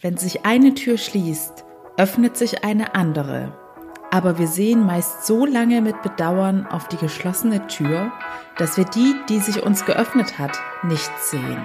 Wenn 0.00 0.16
sich 0.16 0.46
eine 0.46 0.74
Tür 0.74 0.96
schließt, 0.96 1.64
öffnet 1.96 2.36
sich 2.36 2.62
eine 2.62 2.94
andere. 2.94 3.52
Aber 4.12 4.38
wir 4.38 4.46
sehen 4.46 4.86
meist 4.86 5.26
so 5.26 5.44
lange 5.44 5.82
mit 5.82 6.02
Bedauern 6.02 6.68
auf 6.68 6.86
die 6.86 6.98
geschlossene 6.98 7.66
Tür, 7.66 8.12
dass 8.58 8.76
wir 8.76 8.84
die, 8.84 9.16
die 9.28 9.40
sich 9.40 9.64
uns 9.64 9.84
geöffnet 9.86 10.38
hat, 10.38 10.56
nicht 10.84 11.10
sehen. 11.18 11.60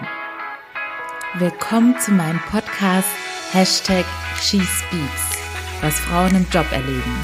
Willkommen 1.35 1.96
zu 1.99 2.11
meinem 2.11 2.39
Podcast 2.49 3.07
Hashtag 3.51 4.04
SheSpeaks, 4.41 5.38
was 5.81 6.00
Frauen 6.00 6.36
im 6.36 6.47
Job 6.52 6.65
erleben. 6.71 7.15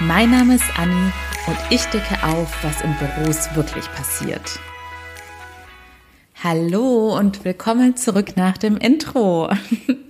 Mein 0.00 0.32
Name 0.32 0.56
ist 0.56 0.76
Anni 0.76 1.12
und 1.46 1.58
ich 1.70 1.84
decke 1.84 2.24
auf, 2.24 2.52
was 2.64 2.80
in 2.80 2.92
Büros 2.96 3.54
wirklich 3.54 3.88
passiert. 3.92 4.58
Hallo 6.42 7.16
und 7.16 7.44
willkommen 7.44 7.96
zurück 7.96 8.36
nach 8.36 8.58
dem 8.58 8.76
Intro. 8.78 9.48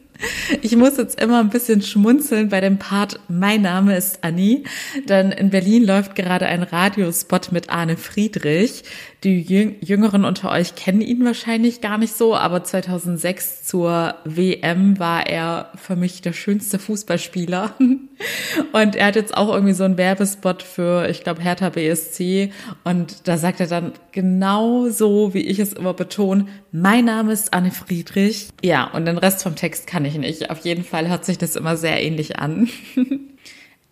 Ich 0.62 0.76
muss 0.76 0.96
jetzt 0.96 1.20
immer 1.20 1.40
ein 1.40 1.50
bisschen 1.50 1.82
schmunzeln 1.82 2.48
bei 2.48 2.60
dem 2.60 2.78
Part 2.78 3.20
Mein 3.28 3.62
Name 3.62 3.96
ist 3.96 4.22
Anni, 4.22 4.64
denn 5.08 5.32
in 5.32 5.50
Berlin 5.50 5.84
läuft 5.84 6.14
gerade 6.14 6.46
ein 6.46 6.62
Radiospot 6.62 7.52
mit 7.52 7.70
Arne 7.70 7.96
Friedrich. 7.96 8.82
Die 9.22 9.42
Jüngeren 9.82 10.24
unter 10.24 10.50
euch 10.50 10.76
kennen 10.76 11.02
ihn 11.02 11.22
wahrscheinlich 11.26 11.82
gar 11.82 11.98
nicht 11.98 12.16
so, 12.16 12.34
aber 12.34 12.64
2006 12.64 13.64
zur 13.64 14.14
WM 14.24 14.98
war 14.98 15.26
er 15.26 15.72
für 15.74 15.94
mich 15.94 16.22
der 16.22 16.32
schönste 16.32 16.78
Fußballspieler. 16.78 17.74
Und 18.72 18.96
er 18.96 19.06
hat 19.06 19.16
jetzt 19.16 19.36
auch 19.36 19.52
irgendwie 19.52 19.74
so 19.74 19.84
einen 19.84 19.98
Werbespot 19.98 20.62
für, 20.62 21.06
ich 21.10 21.22
glaube, 21.22 21.42
Hertha 21.42 21.68
BSC. 21.68 22.50
Und 22.84 23.28
da 23.28 23.36
sagt 23.36 23.60
er 23.60 23.66
dann 23.66 23.92
genau 24.12 24.88
so, 24.88 25.34
wie 25.34 25.46
ich 25.46 25.58
es 25.58 25.74
immer 25.74 25.92
betone, 25.92 26.46
mein 26.72 27.04
Name 27.04 27.32
ist 27.32 27.52
Anne 27.52 27.72
Friedrich. 27.72 28.48
Ja, 28.62 28.84
und 28.84 29.04
den 29.04 29.18
Rest 29.18 29.42
vom 29.42 29.54
Text 29.54 29.86
kann 29.86 30.06
ich 30.06 30.16
nicht. 30.16 30.48
Auf 30.48 30.60
jeden 30.60 30.84
Fall 30.84 31.10
hört 31.10 31.26
sich 31.26 31.36
das 31.36 31.56
immer 31.56 31.76
sehr 31.76 32.02
ähnlich 32.02 32.38
an. 32.38 32.70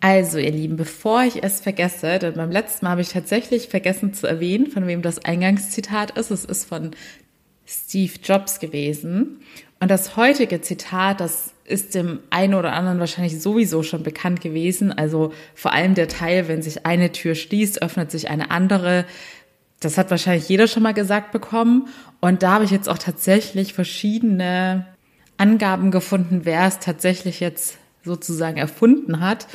Also, 0.01 0.37
ihr 0.37 0.51
Lieben, 0.51 0.77
bevor 0.77 1.23
ich 1.23 1.43
es 1.43 1.59
vergesse, 1.59 2.19
denn 2.19 2.35
beim 2.35 2.51
letzten 2.51 2.85
Mal 2.85 2.91
habe 2.91 3.01
ich 3.01 3.09
tatsächlich 3.09 3.67
vergessen 3.67 4.13
zu 4.13 4.27
erwähnen, 4.27 4.67
von 4.67 4.87
wem 4.87 5.01
das 5.01 5.25
Eingangszitat 5.25 6.11
ist. 6.17 6.31
Es 6.31 6.45
ist 6.45 6.65
von 6.65 6.91
Steve 7.65 8.13
Jobs 8.23 8.59
gewesen. 8.59 9.41
Und 9.81 9.91
das 9.91 10.15
heutige 10.15 10.61
Zitat, 10.61 11.19
das 11.19 11.53
ist 11.65 11.95
dem 11.95 12.19
einen 12.29 12.53
oder 12.53 12.73
anderen 12.73 12.99
wahrscheinlich 12.99 13.41
sowieso 13.41 13.83
schon 13.83 14.03
bekannt 14.03 14.41
gewesen. 14.41 14.91
Also 14.91 15.33
vor 15.53 15.73
allem 15.73 15.95
der 15.95 16.07
Teil, 16.07 16.47
wenn 16.47 16.61
sich 16.61 16.85
eine 16.85 17.11
Tür 17.11 17.35
schließt, 17.35 17.81
öffnet 17.81 18.09
sich 18.09 18.29
eine 18.29 18.51
andere. 18.51 19.05
Das 19.79 19.97
hat 19.97 20.09
wahrscheinlich 20.11 20.49
jeder 20.49 20.67
schon 20.67 20.83
mal 20.83 20.93
gesagt 20.93 21.31
bekommen. 21.31 21.87
Und 22.21 22.41
da 22.41 22.53
habe 22.53 22.65
ich 22.65 22.71
jetzt 22.71 22.89
auch 22.89 22.97
tatsächlich 22.97 23.73
verschiedene 23.73 24.87
Angaben 25.37 25.91
gefunden, 25.91 26.41
wer 26.43 26.67
es 26.67 26.79
tatsächlich 26.79 27.39
jetzt 27.39 27.77
sozusagen 28.03 28.57
erfunden 28.57 29.19
hat. 29.19 29.47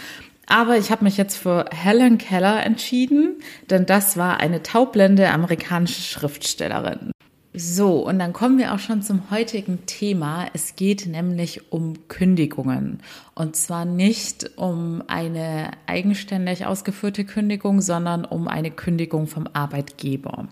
Aber 0.46 0.76
ich 0.76 0.90
habe 0.90 1.04
mich 1.04 1.16
jetzt 1.16 1.36
für 1.36 1.66
Helen 1.72 2.18
Keller 2.18 2.64
entschieden, 2.64 3.36
denn 3.70 3.86
das 3.86 4.16
war 4.16 4.40
eine 4.40 4.62
taubblende 4.62 5.30
amerikanische 5.30 6.02
Schriftstellerin. 6.02 7.12
So, 7.56 8.04
und 8.04 8.18
dann 8.18 8.32
kommen 8.32 8.58
wir 8.58 8.74
auch 8.74 8.80
schon 8.80 9.00
zum 9.00 9.30
heutigen 9.30 9.86
Thema. 9.86 10.48
Es 10.54 10.74
geht 10.74 11.06
nämlich 11.06 11.70
um 11.72 12.08
Kündigungen. 12.08 12.98
Und 13.36 13.54
zwar 13.54 13.84
nicht 13.84 14.58
um 14.58 15.04
eine 15.06 15.70
eigenständig 15.86 16.66
ausgeführte 16.66 17.24
Kündigung, 17.24 17.80
sondern 17.80 18.24
um 18.24 18.48
eine 18.48 18.72
Kündigung 18.72 19.28
vom 19.28 19.48
Arbeitgeber. 19.52 20.48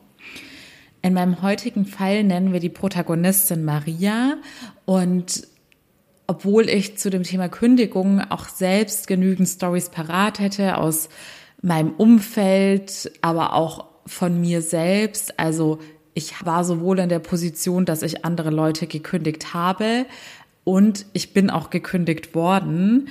In 1.03 1.15
meinem 1.15 1.43
heutigen 1.43 1.87
Fall 1.87 2.23
nennen 2.23 2.53
wir 2.53 2.61
die 2.61 2.69
Protagonistin 2.69 3.65
Maria 3.65 4.37
und 4.85 5.48
obwohl 6.27 6.69
ich 6.69 6.98
zu 6.98 7.11
dem 7.11 7.23
Thema 7.23 7.48
Kündigung 7.48 8.20
auch 8.31 8.48
selbst 8.48 9.06
genügend 9.06 9.48
Stories 9.48 9.91
parat 9.91 10.39
hätte 10.39 10.79
aus 10.79 11.09
meinem 11.62 11.92
Umfeld, 11.92 13.11
aber 13.23 13.55
auch 13.55 13.87
von 14.06 14.41
mir 14.41 14.63
selbst. 14.63 15.39
Also 15.39 15.79
ich 16.14 16.45
war 16.45 16.64
sowohl 16.64 16.98
in 16.98 17.08
der 17.08 17.20
Position, 17.20 17.85
dass 17.85 18.02
ich 18.02 18.24
andere 18.24 18.51
Leute 18.51 18.86
gekündigt 18.86 19.55
habe 19.55 20.07
und 20.64 21.07
ich 21.13 21.33
bin 21.33 21.51
auch 21.51 21.70
gekündigt 21.70 22.35
worden. 22.35 23.08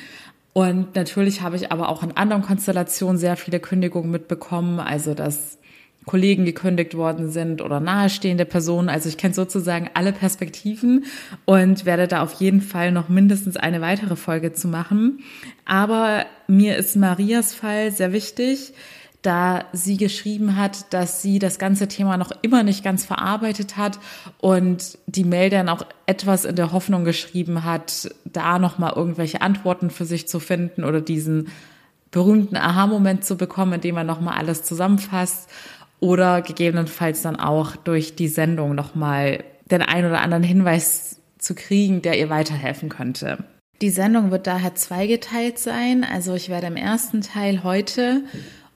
Und 0.53 0.95
natürlich 0.95 1.41
habe 1.41 1.55
ich 1.55 1.71
aber 1.71 1.89
auch 1.89 2.03
in 2.03 2.17
anderen 2.17 2.41
Konstellationen 2.41 3.17
sehr 3.17 3.37
viele 3.37 3.59
Kündigungen 3.59 4.11
mitbekommen. 4.11 4.79
Also 4.79 5.13
dass 5.13 5.57
Kollegen 6.05 6.45
gekündigt 6.45 6.95
worden 6.95 7.29
sind 7.29 7.61
oder 7.61 7.79
nahestehende 7.79 8.45
Personen. 8.45 8.89
Also 8.89 9.07
ich 9.07 9.17
kenne 9.17 9.33
sozusagen 9.33 9.89
alle 9.93 10.11
Perspektiven 10.11 11.05
und 11.45 11.85
werde 11.85 12.07
da 12.07 12.23
auf 12.23 12.33
jeden 12.33 12.61
Fall 12.61 12.91
noch 12.91 13.07
mindestens 13.07 13.55
eine 13.55 13.81
weitere 13.81 14.15
Folge 14.15 14.51
zu 14.53 14.67
machen. 14.67 15.19
Aber 15.65 16.25
mir 16.47 16.77
ist 16.77 16.95
Marias 16.95 17.53
Fall 17.53 17.91
sehr 17.91 18.13
wichtig, 18.13 18.73
da 19.21 19.65
sie 19.71 19.97
geschrieben 19.97 20.55
hat, 20.55 20.91
dass 20.93 21.21
sie 21.21 21.37
das 21.37 21.59
ganze 21.59 21.87
Thema 21.87 22.17
noch 22.17 22.31
immer 22.41 22.63
nicht 22.63 22.83
ganz 22.83 23.05
verarbeitet 23.05 23.77
hat 23.77 23.99
und 24.39 24.97
die 25.05 25.23
Mail 25.23 25.51
dann 25.51 25.69
auch 25.69 25.85
etwas 26.07 26.45
in 26.45 26.55
der 26.55 26.71
Hoffnung 26.71 27.05
geschrieben 27.05 27.63
hat, 27.63 28.09
da 28.25 28.57
noch 28.57 28.79
mal 28.79 28.93
irgendwelche 28.95 29.41
Antworten 29.41 29.91
für 29.91 30.05
sich 30.05 30.27
zu 30.27 30.39
finden 30.39 30.83
oder 30.83 31.01
diesen 31.01 31.49
berühmten 32.09 32.57
Aha-Moment 32.57 33.23
zu 33.23 33.37
bekommen, 33.37 33.73
in 33.73 33.81
dem 33.81 33.95
man 33.95 34.07
noch 34.07 34.19
mal 34.19 34.35
alles 34.35 34.63
zusammenfasst 34.63 35.49
oder 36.01 36.41
gegebenenfalls 36.41 37.21
dann 37.21 37.37
auch 37.37 37.77
durch 37.77 38.15
die 38.15 38.27
Sendung 38.27 38.75
nochmal 38.75 39.45
den 39.71 39.81
ein 39.81 40.05
oder 40.05 40.19
anderen 40.19 40.43
Hinweis 40.43 41.21
zu 41.37 41.55
kriegen, 41.55 42.01
der 42.01 42.19
ihr 42.19 42.29
weiterhelfen 42.29 42.89
könnte. 42.89 43.45
Die 43.81 43.89
Sendung 43.89 44.29
wird 44.31 44.45
daher 44.45 44.75
zweigeteilt 44.75 45.57
sein. 45.57 46.03
Also 46.03 46.35
ich 46.35 46.49
werde 46.49 46.67
im 46.67 46.75
ersten 46.75 47.21
Teil 47.21 47.63
heute 47.63 48.23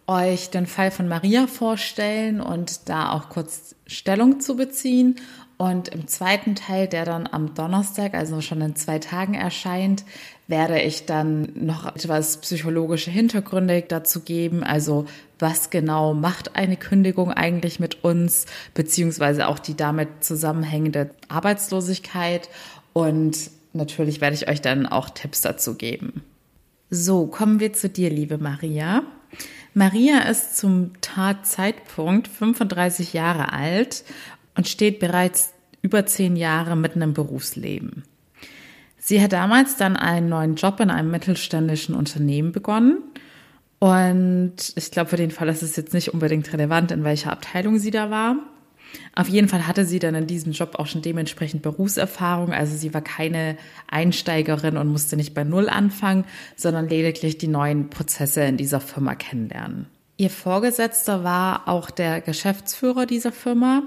euch 0.07 0.51
den 0.51 0.67
Fall 0.67 0.91
von 0.91 1.07
Maria 1.07 1.47
vorstellen 1.47 2.41
und 2.41 2.89
da 2.89 3.11
auch 3.11 3.29
kurz 3.29 3.75
Stellung 3.87 4.39
zu 4.39 4.55
beziehen. 4.55 5.15
Und 5.57 5.87
im 5.89 6.07
zweiten 6.07 6.55
Teil, 6.55 6.87
der 6.87 7.05
dann 7.05 7.27
am 7.27 7.53
Donnerstag, 7.53 8.13
also 8.13 8.41
schon 8.41 8.61
in 8.61 8.75
zwei 8.75 8.99
Tagen 8.99 9.35
erscheint, 9.35 10.03
werde 10.47 10.79
ich 10.79 11.05
dann 11.05 11.49
noch 11.55 11.87
etwas 11.95 12.37
psychologische 12.37 13.09
Hintergründe 13.09 13.83
dazu 13.87 14.21
geben. 14.21 14.63
Also 14.63 15.05
was 15.39 15.69
genau 15.69 16.13
macht 16.13 16.55
eine 16.55 16.77
Kündigung 16.77 17.31
eigentlich 17.31 17.79
mit 17.79 18.03
uns, 18.03 18.45
beziehungsweise 18.73 19.47
auch 19.47 19.59
die 19.59 19.75
damit 19.75 20.23
zusammenhängende 20.23 21.09
Arbeitslosigkeit. 21.29 22.49
Und 22.93 23.49
natürlich 23.73 24.21
werde 24.21 24.35
ich 24.35 24.47
euch 24.47 24.61
dann 24.61 24.85
auch 24.85 25.09
Tipps 25.09 25.41
dazu 25.41 25.75
geben. 25.75 26.23
So, 26.91 27.25
kommen 27.25 27.59
wir 27.59 27.73
zu 27.73 27.89
dir, 27.89 28.09
liebe 28.09 28.37
Maria. 28.37 29.03
Maria 29.73 30.19
ist 30.29 30.55
zum 30.57 30.91
Tatzeitpunkt 31.01 32.27
35 32.27 33.13
Jahre 33.13 33.51
alt 33.51 34.05
und 34.55 34.67
steht 34.67 34.99
bereits 34.99 35.53
über 35.81 36.05
zehn 36.05 36.35
Jahre 36.35 36.77
mitten 36.77 37.01
im 37.01 37.13
Berufsleben. 37.13 38.03
Sie 39.07 39.21
hat 39.21 39.33
damals 39.33 39.75
dann 39.75 39.97
einen 39.97 40.29
neuen 40.29 40.55
Job 40.55 40.79
in 40.79 40.89
einem 40.89 41.11
mittelständischen 41.11 41.93
Unternehmen 41.93 42.51
begonnen. 42.51 43.03
Und 43.77 44.55
ich 44.75 44.89
glaube, 44.89 45.11
für 45.11 45.15
den 45.15 45.29
Fall 45.29 45.47
ist 45.47 45.61
es 45.61 45.75
jetzt 45.75 45.93
nicht 45.93 46.15
unbedingt 46.15 46.51
relevant, 46.51 46.89
in 46.89 47.03
welcher 47.03 47.31
Abteilung 47.31 47.77
sie 47.77 47.91
da 47.91 48.09
war. 48.09 48.37
Auf 49.13 49.29
jeden 49.29 49.47
Fall 49.47 49.67
hatte 49.67 49.85
sie 49.85 49.99
dann 49.99 50.15
in 50.15 50.25
diesem 50.25 50.53
Job 50.53 50.79
auch 50.79 50.87
schon 50.87 51.03
dementsprechend 51.03 51.61
Berufserfahrung. 51.61 52.51
Also 52.51 52.75
sie 52.75 52.95
war 52.95 53.01
keine 53.01 53.57
Einsteigerin 53.85 54.75
und 54.75 54.87
musste 54.87 55.17
nicht 55.17 55.35
bei 55.35 55.43
Null 55.43 55.69
anfangen, 55.69 56.25
sondern 56.55 56.89
lediglich 56.89 57.37
die 57.37 57.47
neuen 57.47 57.91
Prozesse 57.91 58.41
in 58.41 58.57
dieser 58.57 58.79
Firma 58.79 59.13
kennenlernen. 59.13 59.85
Ihr 60.17 60.31
Vorgesetzter 60.31 61.23
war 61.23 61.67
auch 61.67 61.91
der 61.91 62.21
Geschäftsführer 62.21 63.05
dieser 63.05 63.31
Firma 63.31 63.83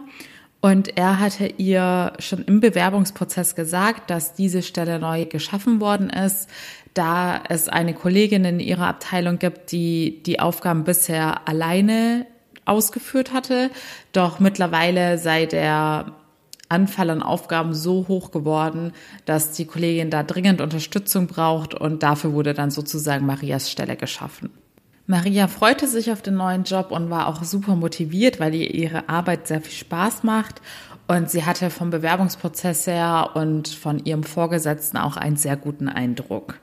und 0.61 0.97
er 0.97 1.21
hatte 1.21 1.47
ihr 1.47 2.13
schon 2.19 2.45
im 2.45 2.61
Bewerbungsprozess 2.61 3.55
gesagt, 3.55 4.11
dass 4.11 4.35
diese 4.35 4.63
Stelle 4.63 4.99
neu 4.99 5.25
geschaffen 5.25 5.81
worden 5.81 6.11
ist, 6.11 6.49
da 6.95 7.41
es 7.49 7.69
eine 7.69 7.95
Kollegin 7.95 8.45
in 8.45 8.59
ihrer 8.59 8.89
Abteilung 8.89 9.39
gibt, 9.39 9.71
die 9.71 10.21
die 10.25 10.41
Aufgaben 10.41 10.83
bisher 10.83 11.47
alleine 11.47 12.27
ausgeführt 12.65 13.33
hatte. 13.33 13.71
Doch 14.13 14.41
mittlerweile 14.41 15.19
sei 15.19 15.47
der 15.47 16.13
Anfall 16.69 17.11
an 17.11 17.23
Aufgaben 17.23 17.73
so 17.73 18.07
hoch 18.09 18.33
geworden, 18.33 18.93
dass 19.25 19.53
die 19.53 19.65
Kollegin 19.65 20.11
da 20.11 20.25
dringend 20.25 20.61
Unterstützung 20.61 21.29
braucht 21.29 21.73
und 21.73 22.03
dafür 22.03 22.33
wurde 22.33 22.53
dann 22.53 22.71
sozusagen 22.71 23.25
Marias 23.27 23.71
Stelle 23.71 23.97
geschaffen. 23.97 24.51
Maria 25.11 25.49
freute 25.49 25.89
sich 25.89 26.13
auf 26.13 26.21
den 26.21 26.35
neuen 26.35 26.65
Job 26.65 26.91
und 26.91 27.09
war 27.09 27.29
auch 27.29 27.43
super 27.43 27.75
motiviert, 27.75 28.41
weil 28.41 28.55
ihr 28.55 28.75
ihre 28.75 29.09
Arbeit 29.09 29.49
sehr 29.49 29.63
viel 29.63 29.73
Spaß 29.73 30.23
macht. 30.23 30.61
Und 31.07 31.31
sie 31.31 31.47
hatte 31.47 31.71
vom 31.71 31.89
Bewerbungsprozess 31.89 32.87
her 32.87 33.31
und 33.33 33.69
von 33.69 34.05
ihrem 34.05 34.23
Vorgesetzten 34.23 34.99
auch 34.99 35.17
einen 35.17 35.37
sehr 35.37 35.57
guten 35.57 35.89
Eindruck. 35.89 36.61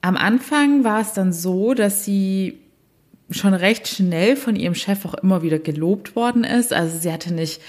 Am 0.00 0.16
Anfang 0.16 0.84
war 0.84 1.00
es 1.00 1.12
dann 1.12 1.32
so, 1.32 1.74
dass 1.74 2.04
sie 2.04 2.60
schon 3.30 3.52
recht 3.52 3.88
schnell 3.88 4.36
von 4.36 4.54
ihrem 4.54 4.76
Chef 4.76 5.04
auch 5.04 5.14
immer 5.14 5.42
wieder 5.42 5.58
gelobt 5.58 6.14
worden 6.14 6.44
ist. 6.44 6.72
Also 6.72 6.96
sie 6.98 7.12
hatte 7.12 7.34
nicht 7.34 7.60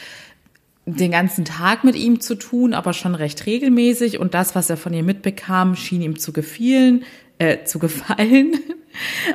den 0.85 1.09
ganzen 1.09 1.43
Tag 1.43 1.83
mit 1.83 1.95
ihm 1.95 2.21
zu 2.21 2.35
tun, 2.35 2.75
aber 2.75 2.93
schon 2.93 3.15
recht 3.15 3.47
regelmäßig. 3.47 4.19
Und 4.19 4.35
das, 4.35 4.53
was 4.53 4.69
er 4.69 4.77
von 4.77 4.93
ihr 4.93 5.01
mitbekam, 5.01 5.75
schien 5.75 6.03
ihm 6.03 6.19
zu 6.19 6.33
gefielen, 6.33 7.03
äh, 7.39 7.63
zu 7.63 7.79
gefallen. 7.79 8.59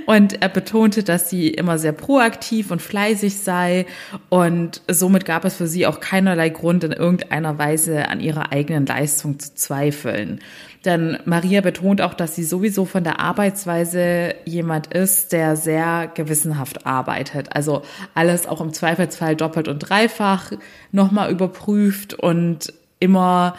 Und 0.06 0.42
er 0.42 0.48
betonte, 0.48 1.02
dass 1.02 1.30
sie 1.30 1.48
immer 1.48 1.78
sehr 1.78 1.92
proaktiv 1.92 2.70
und 2.70 2.82
fleißig 2.82 3.38
sei. 3.38 3.86
Und 4.28 4.82
somit 4.88 5.24
gab 5.24 5.44
es 5.44 5.56
für 5.56 5.66
sie 5.66 5.86
auch 5.86 6.00
keinerlei 6.00 6.48
Grund, 6.48 6.84
in 6.84 6.92
irgendeiner 6.92 7.58
Weise 7.58 8.08
an 8.08 8.20
ihrer 8.20 8.52
eigenen 8.52 8.86
Leistung 8.86 9.38
zu 9.38 9.54
zweifeln. 9.54 10.40
Denn 10.84 11.18
Maria 11.26 11.60
betont 11.60 12.00
auch, 12.00 12.14
dass 12.14 12.34
sie 12.34 12.44
sowieso 12.44 12.86
von 12.86 13.04
der 13.04 13.20
Arbeitsweise 13.20 14.34
jemand 14.46 14.86
ist, 14.86 15.32
der 15.32 15.56
sehr 15.56 16.10
gewissenhaft 16.14 16.86
arbeitet. 16.86 17.54
Also 17.54 17.82
alles 18.14 18.46
auch 18.46 18.62
im 18.62 18.72
Zweifelsfall 18.72 19.36
doppelt 19.36 19.68
und 19.68 19.80
dreifach 19.80 20.52
nochmal 20.90 21.30
überprüft 21.30 22.14
und 22.14 22.72
immer 22.98 23.56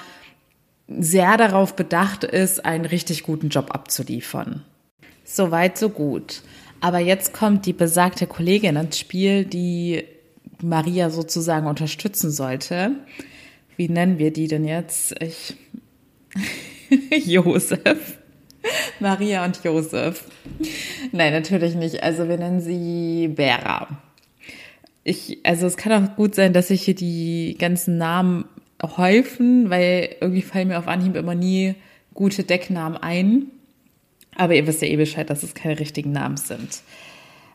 sehr 0.87 1.37
darauf 1.37 1.75
bedacht 1.75 2.23
ist, 2.23 2.65
einen 2.65 2.85
richtig 2.85 3.23
guten 3.23 3.49
Job 3.49 3.73
abzuliefern. 3.73 4.63
Soweit, 5.33 5.77
so 5.77 5.89
gut. 5.89 6.41
Aber 6.81 6.99
jetzt 6.99 7.33
kommt 7.33 7.65
die 7.65 7.73
besagte 7.73 8.27
Kollegin 8.27 8.75
ins 8.75 8.99
Spiel, 8.99 9.45
die 9.45 10.03
Maria 10.61 11.09
sozusagen 11.09 11.67
unterstützen 11.67 12.31
sollte. 12.31 12.91
Wie 13.77 13.87
nennen 13.87 14.17
wir 14.17 14.31
die 14.31 14.47
denn 14.47 14.65
jetzt? 14.65 15.15
Ich. 15.21 15.55
Josef. 17.25 18.17
Maria 18.99 19.45
und 19.45 19.63
Josef. 19.63 20.25
Nein, 21.13 21.31
natürlich 21.31 21.75
nicht. 21.75 22.03
Also 22.03 22.27
wir 22.27 22.37
nennen 22.37 22.59
sie 22.59 23.33
Vera. 23.35 23.87
Ich, 25.03 25.39
also 25.43 25.65
es 25.65 25.77
kann 25.77 26.09
auch 26.09 26.15
gut 26.17 26.35
sein, 26.35 26.51
dass 26.51 26.69
ich 26.69 26.83
hier 26.83 26.95
die 26.95 27.55
ganzen 27.57 27.97
Namen 27.97 28.45
häufen, 28.83 29.69
weil 29.69 30.15
irgendwie 30.19 30.41
fallen 30.41 30.67
mir 30.67 30.77
auf 30.77 30.87
Anhieb 30.87 31.15
immer 31.15 31.35
nie 31.35 31.75
gute 32.13 32.43
Decknamen 32.43 32.97
ein. 32.97 33.47
Aber 34.41 34.55
ihr 34.55 34.65
wisst 34.65 34.81
ja 34.81 34.87
eh 34.87 34.95
Bescheid, 34.95 35.29
dass 35.29 35.43
es 35.43 35.53
keine 35.53 35.79
richtigen 35.79 36.13
Namen 36.13 36.35
sind. 36.35 36.81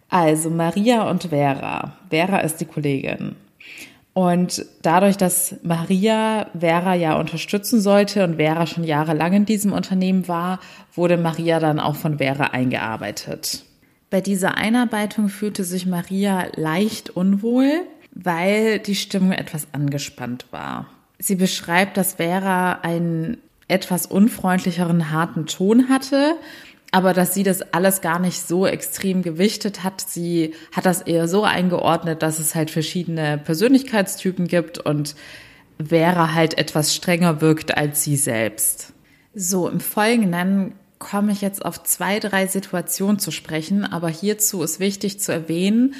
Also 0.09 0.51
Maria 0.51 1.11
und 1.11 1.25
Vera. 1.25 1.97
Vera 2.11 2.39
ist 2.39 2.59
die 2.59 2.65
Kollegin. 2.65 3.35
Und 4.13 4.65
dadurch, 4.83 5.17
dass 5.17 5.57
Maria 5.65 6.47
Vera 6.57 6.95
ja 6.95 7.19
unterstützen 7.19 7.81
sollte 7.81 8.23
und 8.23 8.37
Vera 8.37 8.69
schon 8.69 8.85
jahrelang 8.85 9.33
in 9.33 9.47
diesem 9.47 9.73
Unternehmen 9.73 10.29
war, 10.29 10.61
wurde 10.95 11.17
Maria 11.17 11.59
dann 11.59 11.81
auch 11.81 11.97
von 11.97 12.19
Vera 12.19 12.53
eingearbeitet. 12.53 13.65
Bei 14.09 14.21
dieser 14.21 14.57
Einarbeitung 14.57 15.29
fühlte 15.29 15.65
sich 15.65 15.87
Maria 15.87 16.47
leicht 16.55 17.11
unwohl, 17.11 17.81
weil 18.13 18.79
die 18.79 18.95
Stimmung 18.95 19.33
etwas 19.33 19.67
angespannt 19.73 20.47
war. 20.53 20.87
Sie 21.19 21.35
beschreibt, 21.35 21.97
dass 21.97 22.15
Vera 22.15 22.79
einen 22.83 23.39
etwas 23.69 24.07
unfreundlicheren, 24.07 25.11
harten 25.11 25.47
Ton 25.47 25.89
hatte 25.89 26.37
aber 26.97 27.13
dass 27.13 27.35
sie 27.35 27.43
das 27.43 27.61
alles 27.75 28.01
gar 28.01 28.19
nicht 28.19 28.41
so 28.41 28.67
extrem 28.67 29.21
gewichtet 29.21 29.85
hat. 29.85 30.01
Sie 30.01 30.55
hat 30.73 30.87
das 30.87 31.03
eher 31.03 31.29
so 31.29 31.45
eingeordnet, 31.45 32.23
dass 32.23 32.39
es 32.39 32.55
halt 32.55 32.71
verschiedene 32.71 33.37
Persönlichkeitstypen 33.37 34.49
gibt 34.49 34.79
und 34.79 35.15
Vera 35.79 36.33
halt 36.33 36.57
etwas 36.57 36.95
strenger 36.95 37.43
wirkt 37.43 37.77
als 37.77 38.03
sie 38.03 38.17
selbst. 38.17 38.95
So, 39.35 39.69
im 39.69 39.81
Folgenden 39.81 40.73
komme 40.99 41.33
ich 41.33 41.43
jetzt 41.43 41.63
auf 41.63 41.83
zwei, 41.83 42.19
drei 42.19 42.47
Situationen 42.47 43.19
zu 43.19 43.31
sprechen, 43.31 43.85
aber 43.85 44.09
hierzu 44.09 44.63
ist 44.63 44.81
wichtig 44.81 45.21
zu 45.21 45.33
erwähnen, 45.33 45.97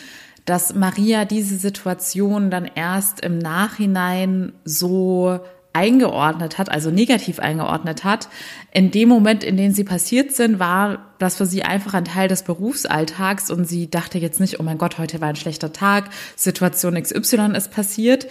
dass 0.47 0.75
Maria 0.75 1.27
diese 1.27 1.59
Situation 1.59 2.51
dann 2.51 2.71
erst 2.75 3.21
im 3.21 3.37
Nachhinein 3.37 4.55
so 4.65 5.41
eingeordnet 5.77 6.57
hat, 6.57 6.71
also 6.71 6.91
negativ 6.91 7.39
eingeordnet 7.39 8.03
hat. 8.03 8.29
In 8.73 8.91
dem 8.91 9.11
Moment, 9.11 9.45
in 9.45 9.59
dem 9.59 9.73
sie 9.73 9.85
passiert 9.85 10.33
sind, 10.33 10.59
war 10.59 11.13
das 11.19 11.37
für 11.37 11.45
sie 11.45 11.65
einfach 11.65 11.93
ein 11.93 12.07
Teil 12.07 12.29
des 12.29 12.45
Berufsalltags 12.45 13.51
und 13.51 13.69
sie 13.69 13.91
dachte 13.91 14.19
jetzt 14.19 14.41
nicht, 14.41 14.59
oh 14.59 14.63
mein 14.63 14.79
Gott, 14.79 14.97
heute 14.97 15.21
war 15.21 15.29
ein 15.29 15.37
schlechter 15.37 15.75
Tag, 15.75 16.09
Situation 16.35 17.01
XY 17.01 17.53
ist 17.55 17.71
passiert. 17.71 18.27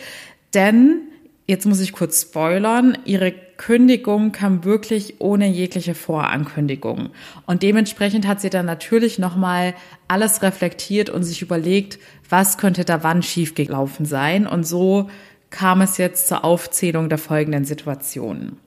Denn, 0.55 1.01
jetzt 1.45 1.67
muss 1.67 1.81
ich 1.81 1.93
kurz 1.93 2.23
spoilern, 2.23 2.97
ihre 3.05 3.31
Kündigung 3.57 4.31
kam 4.31 4.63
wirklich 4.63 5.15
ohne 5.19 5.47
jegliche 5.47 5.93
Vorankündigung. 5.93 7.11
Und 7.45 7.61
dementsprechend 7.61 8.25
hat 8.27 8.41
sie 8.41 8.49
dann 8.49 8.65
natürlich 8.65 9.19
nochmal 9.19 9.75
alles 10.07 10.41
reflektiert 10.41 11.11
und 11.11 11.23
sich 11.23 11.43
überlegt, 11.43 11.99
was 12.27 12.57
könnte 12.57 12.85
da 12.85 13.03
wann 13.03 13.21
schiefgelaufen 13.21 14.05
sein. 14.05 14.47
Und 14.47 14.65
so 14.65 15.09
kam 15.55 15.79
es 15.79 15.97
jetzt 15.97 16.27
zur 16.27 16.43
Aufzählung 16.43 17.07
der 17.07 17.17
folgenden 17.17 17.63
Situationen. 17.63 18.57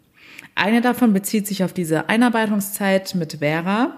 Eine 0.54 0.80
davon 0.80 1.12
bezieht 1.12 1.46
sich 1.46 1.62
auf 1.62 1.74
diese 1.74 2.08
Einarbeitungszeit 2.08 3.14
mit 3.14 3.38
Vera. 3.40 3.92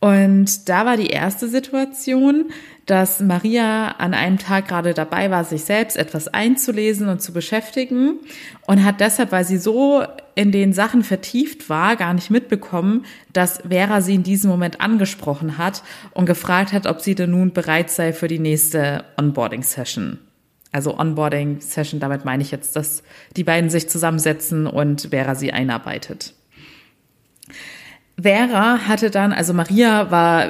Und 0.00 0.68
da 0.68 0.84
war 0.84 0.98
die 0.98 1.08
erste 1.08 1.48
Situation, 1.48 2.50
dass 2.84 3.20
Maria 3.20 3.92
an 3.98 4.12
einem 4.12 4.38
Tag 4.38 4.68
gerade 4.68 4.92
dabei 4.92 5.30
war, 5.30 5.44
sich 5.44 5.64
selbst 5.64 5.96
etwas 5.96 6.28
einzulesen 6.28 7.08
und 7.08 7.22
zu 7.22 7.32
beschäftigen 7.32 8.18
und 8.66 8.84
hat 8.84 9.00
deshalb, 9.00 9.32
weil 9.32 9.44
sie 9.44 9.58
so 9.58 10.04
in 10.34 10.52
den 10.52 10.72
Sachen 10.74 11.02
vertieft 11.02 11.70
war, 11.70 11.96
gar 11.96 12.12
nicht 12.12 12.30
mitbekommen, 12.30 13.04
dass 13.32 13.62
Vera 13.68 14.02
sie 14.02 14.14
in 14.14 14.22
diesem 14.22 14.50
Moment 14.50 14.80
angesprochen 14.80 15.56
hat 15.56 15.82
und 16.12 16.26
gefragt 16.26 16.72
hat, 16.72 16.86
ob 16.86 17.00
sie 17.00 17.14
denn 17.14 17.30
nun 17.30 17.52
bereit 17.52 17.90
sei 17.90 18.12
für 18.12 18.28
die 18.28 18.38
nächste 18.38 19.04
Onboarding-Session. 19.16 20.18
Also 20.72 20.98
Onboarding-Session, 20.98 22.00
damit 22.00 22.24
meine 22.24 22.42
ich 22.42 22.50
jetzt, 22.50 22.76
dass 22.76 23.02
die 23.36 23.44
beiden 23.44 23.70
sich 23.70 23.88
zusammensetzen 23.88 24.66
und 24.66 25.08
Vera 25.10 25.34
sie 25.34 25.52
einarbeitet. 25.52 26.34
Vera 28.22 28.86
hatte 28.86 29.10
dann, 29.10 29.32
also 29.32 29.52
Maria 29.52 30.10
war, 30.10 30.46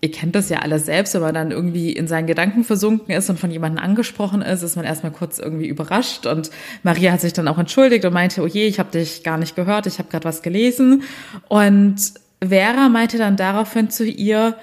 ihr 0.00 0.10
kennt 0.10 0.34
das 0.34 0.48
ja 0.48 0.58
alle 0.60 0.78
selbst, 0.78 1.16
aber 1.16 1.32
dann 1.32 1.50
irgendwie 1.50 1.92
in 1.92 2.06
seinen 2.06 2.26
Gedanken 2.26 2.64
versunken 2.64 3.14
ist 3.14 3.28
und 3.28 3.38
von 3.38 3.50
jemandem 3.50 3.82
angesprochen 3.82 4.42
ist, 4.42 4.62
ist 4.62 4.76
man 4.76 4.84
erstmal 4.84 5.12
kurz 5.12 5.38
irgendwie 5.38 5.66
überrascht 5.66 6.26
und 6.26 6.50
Maria 6.82 7.12
hat 7.12 7.20
sich 7.20 7.32
dann 7.32 7.48
auch 7.48 7.58
entschuldigt 7.58 8.04
und 8.04 8.12
meinte, 8.12 8.42
oh 8.42 8.46
je, 8.46 8.66
ich 8.66 8.78
habe 8.78 8.90
dich 8.92 9.22
gar 9.24 9.38
nicht 9.38 9.56
gehört, 9.56 9.86
ich 9.86 9.98
habe 9.98 10.08
gerade 10.08 10.24
was 10.24 10.42
gelesen 10.42 11.02
und 11.48 11.96
Vera 12.40 12.88
meinte 12.88 13.18
dann 13.18 13.36
daraufhin 13.36 13.90
zu 13.90 14.04
ihr, 14.06 14.56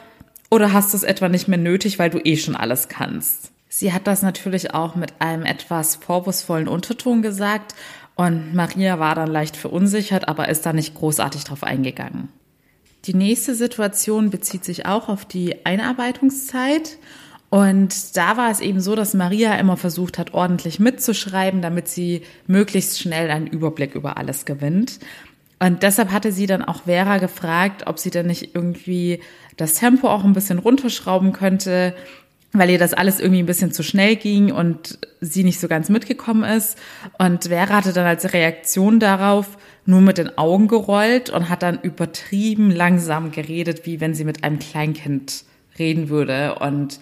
oder 0.50 0.72
hast 0.72 0.94
du 0.94 0.98
es 0.98 1.04
etwa 1.04 1.28
nicht 1.28 1.48
mehr 1.48 1.58
nötig, 1.58 2.00
weil 2.00 2.10
du 2.10 2.20
eh 2.20 2.38
schon 2.38 2.56
alles 2.56 2.88
kannst? 2.88 3.52
Sie 3.68 3.94
hat 3.94 4.08
das 4.08 4.22
natürlich 4.22 4.74
auch 4.74 4.96
mit 4.96 5.14
einem 5.20 5.44
etwas 5.44 5.96
vorwurfsvollen 5.96 6.68
Unterton 6.68 7.22
gesagt 7.22 7.76
und 8.16 8.54
Maria 8.56 9.00
war 9.00 9.14
dann 9.14 9.30
leicht 9.30 9.58
verunsichert, 9.58 10.28
aber 10.28 10.50
ist 10.50 10.66
da 10.66 10.74
nicht 10.74 10.96
großartig 10.96 11.44
drauf 11.44 11.64
eingegangen. 11.64 12.30
Die 13.04 13.14
nächste 13.14 13.54
Situation 13.54 14.30
bezieht 14.30 14.64
sich 14.64 14.86
auch 14.86 15.10
auf 15.10 15.26
die 15.26 15.66
Einarbeitungszeit. 15.66 16.98
Und 17.50 18.18
da 18.18 18.38
war 18.38 18.50
es 18.50 18.60
eben 18.60 18.80
so, 18.80 18.96
dass 18.96 19.14
Maria 19.14 19.56
immer 19.56 19.78
versucht 19.78 20.18
hat, 20.18 20.34
ordentlich 20.34 20.80
mitzuschreiben, 20.80 21.62
damit 21.62 21.88
sie 21.88 22.24
möglichst 22.48 23.00
schnell 23.00 23.30
einen 23.30 23.48
Überblick 23.48 23.94
über 23.94 24.18
alles 24.18 24.46
gewinnt. 24.46 25.00
Und 25.60 25.84
deshalb 25.84 26.12
hatte 26.12 26.32
sie 26.32 26.48
dann 26.48 26.64
auch 26.64 26.84
Vera 26.84 27.20
gefragt, 27.20 27.84
ob 27.86 28.00
sie 28.00 28.10
denn 28.10 28.28
nicht 28.28 28.56
irgendwie 28.56 29.22
das 29.56 29.76
Tempo 29.76 30.10
auch 30.10 30.24
ein 30.24 30.34
bisschen 30.34 30.60
runterschrauben 30.60 31.32
könnte, 31.32 31.96
weil 32.60 32.70
ihr 32.70 32.80
das 32.80 32.94
alles 32.94 33.20
irgendwie 33.20 33.44
ein 33.44 33.48
bisschen 33.48 33.72
zu 33.72 33.84
schnell 33.84 34.16
ging 34.16 34.52
und 34.52 35.00
sie 35.22 35.44
nicht 35.44 35.60
so 35.60 35.68
ganz 35.68 35.90
mitgekommen 35.90 36.44
ist. 36.44 36.78
Und 37.18 37.46
Vera 37.46 37.76
hatte 37.76 37.94
dann 37.94 38.06
als 38.06 38.34
Reaktion 38.34 39.00
darauf 39.00 39.58
nur 39.86 40.02
mit 40.02 40.18
den 40.18 40.38
Augen 40.38 40.68
gerollt 40.68 41.30
und 41.30 41.50
hat 41.50 41.64
dann 41.64 41.80
übertrieben 41.82 42.72
langsam 42.72 43.32
geredet, 43.32 43.86
wie 43.86 44.02
wenn 44.02 44.14
sie 44.14 44.26
mit 44.26 44.44
einem 44.44 44.60
Kleinkind 44.60 45.44
reden 45.78 46.10
würde 46.10 46.56
und 46.60 47.00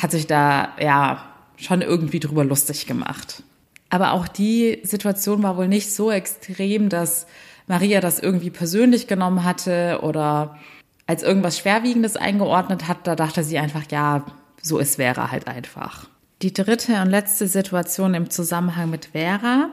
hat 0.00 0.10
sich 0.10 0.26
da 0.26 0.70
ja 0.80 1.24
schon 1.56 1.80
irgendwie 1.80 2.20
drüber 2.20 2.44
lustig 2.44 2.86
gemacht. 2.86 3.42
Aber 3.88 4.12
auch 4.12 4.28
die 4.28 4.80
Situation 4.82 5.42
war 5.42 5.56
wohl 5.56 5.68
nicht 5.68 5.92
so 5.92 6.10
extrem, 6.10 6.88
dass 6.88 7.26
Maria 7.66 8.00
das 8.00 8.18
irgendwie 8.18 8.50
persönlich 8.50 9.06
genommen 9.06 9.44
hatte 9.44 10.00
oder 10.02 10.58
als 11.06 11.22
irgendwas 11.22 11.58
Schwerwiegendes 11.58 12.16
eingeordnet 12.16 12.88
hat. 12.88 13.06
Da 13.06 13.16
dachte 13.16 13.44
sie 13.44 13.58
einfach, 13.58 13.84
ja, 13.90 14.26
so 14.62 14.78
ist 14.78 14.96
Vera 14.96 15.30
halt 15.30 15.46
einfach. 15.46 16.08
Die 16.42 16.52
dritte 16.52 17.00
und 17.00 17.08
letzte 17.08 17.46
Situation 17.46 18.14
im 18.14 18.30
Zusammenhang 18.30 18.90
mit 18.90 19.06
Vera 19.12 19.70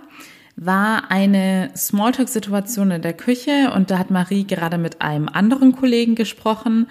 war 0.55 1.11
eine 1.11 1.71
Smalltalk-Situation 1.75 2.91
in 2.91 3.01
der 3.01 3.13
Küche 3.13 3.71
und 3.75 3.91
da 3.91 3.97
hat 3.97 4.11
Marie 4.11 4.45
gerade 4.45 4.77
mit 4.77 5.01
einem 5.01 5.27
anderen 5.27 5.75
Kollegen 5.75 6.15
gesprochen 6.15 6.87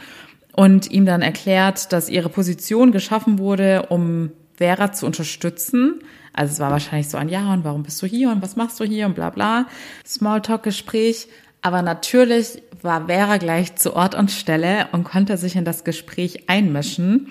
und 0.54 0.90
ihm 0.90 1.06
dann 1.06 1.22
erklärt, 1.22 1.92
dass 1.92 2.08
ihre 2.08 2.28
Position 2.28 2.92
geschaffen 2.92 3.38
wurde, 3.38 3.86
um 3.88 4.30
Vera 4.56 4.92
zu 4.92 5.06
unterstützen. 5.06 6.00
Also 6.32 6.52
es 6.52 6.60
war 6.60 6.70
wahrscheinlich 6.70 7.08
so 7.08 7.16
ein 7.16 7.28
Ja 7.28 7.52
und 7.52 7.64
warum 7.64 7.82
bist 7.82 8.02
du 8.02 8.06
hier 8.06 8.30
und 8.30 8.42
was 8.42 8.56
machst 8.56 8.78
du 8.80 8.84
hier 8.84 9.06
und 9.06 9.14
bla 9.14 9.30
bla. 9.30 9.66
Smalltalk-Gespräch. 10.06 11.28
Aber 11.62 11.82
natürlich 11.82 12.62
war 12.82 13.06
Vera 13.06 13.36
gleich 13.36 13.76
zu 13.76 13.94
Ort 13.94 14.14
und 14.14 14.30
Stelle 14.30 14.88
und 14.92 15.04
konnte 15.04 15.36
sich 15.36 15.56
in 15.56 15.64
das 15.64 15.84
Gespräch 15.84 16.48
einmischen. 16.48 17.28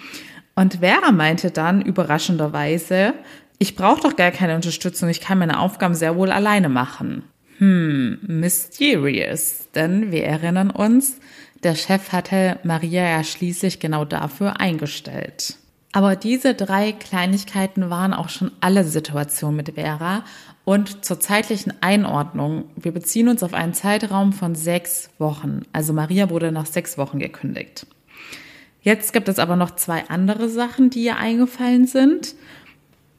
Und 0.56 0.76
Vera 0.76 1.12
meinte 1.12 1.52
dann 1.52 1.82
überraschenderweise, 1.82 3.14
Ich 3.62 3.76
brauche 3.76 4.02
doch 4.02 4.16
gar 4.16 4.32
keine 4.32 4.56
Unterstützung, 4.56 5.08
ich 5.10 5.22
kann 5.22 5.38
meine 5.38 5.60
Aufgaben 5.60 5.94
sehr 5.94 6.16
wohl 6.16 6.32
alleine 6.32 6.68
machen. 6.68 7.26
Hm, 7.60 8.18
mysterious, 8.24 9.68
denn 9.76 10.12
wir 10.12 10.24
erinnern 10.24 10.72
uns, 10.72 11.20
der 11.62 11.76
Chef 11.76 12.12
hatte 12.12 12.58
Maria 12.64 13.04
ja 13.04 13.24
schließlich 13.24 13.80
genau 13.80 14.04
dafür 14.04 14.60
eingestellt. 14.60 15.58
Aber 15.92 16.16
diese 16.16 16.56
drei 16.56 16.92
Kleinigkeiten 16.92 17.92
waren 17.92 18.16
auch 18.16 18.30
schon 18.30 18.52
alle 18.62 18.84
Situationen 18.84 19.58
mit 19.58 19.76
Vera 19.76 20.24
und 20.66 21.06
zur 21.06 21.20
zeitlichen 21.20 21.74
Einordnung. 21.82 22.64
Wir 22.76 22.94
beziehen 22.94 23.28
uns 23.28 23.44
auf 23.44 23.54
einen 23.54 23.76
Zeitraum 23.76 24.34
von 24.34 24.56
sechs 24.56 25.12
Wochen. 25.20 25.62
Also 25.72 25.94
Maria 25.94 26.32
wurde 26.32 26.52
nach 26.52 26.66
sechs 26.66 26.98
Wochen 26.98 27.20
gekündigt. 27.20 27.86
Jetzt 28.82 29.14
gibt 29.14 29.30
es 29.30 29.40
aber 29.40 29.56
noch 29.56 29.76
zwei 29.76 30.10
andere 30.10 30.50
Sachen, 30.50 30.90
die 30.90 31.04
ihr 31.04 31.18
eingefallen 31.18 31.86
sind. 31.86 32.36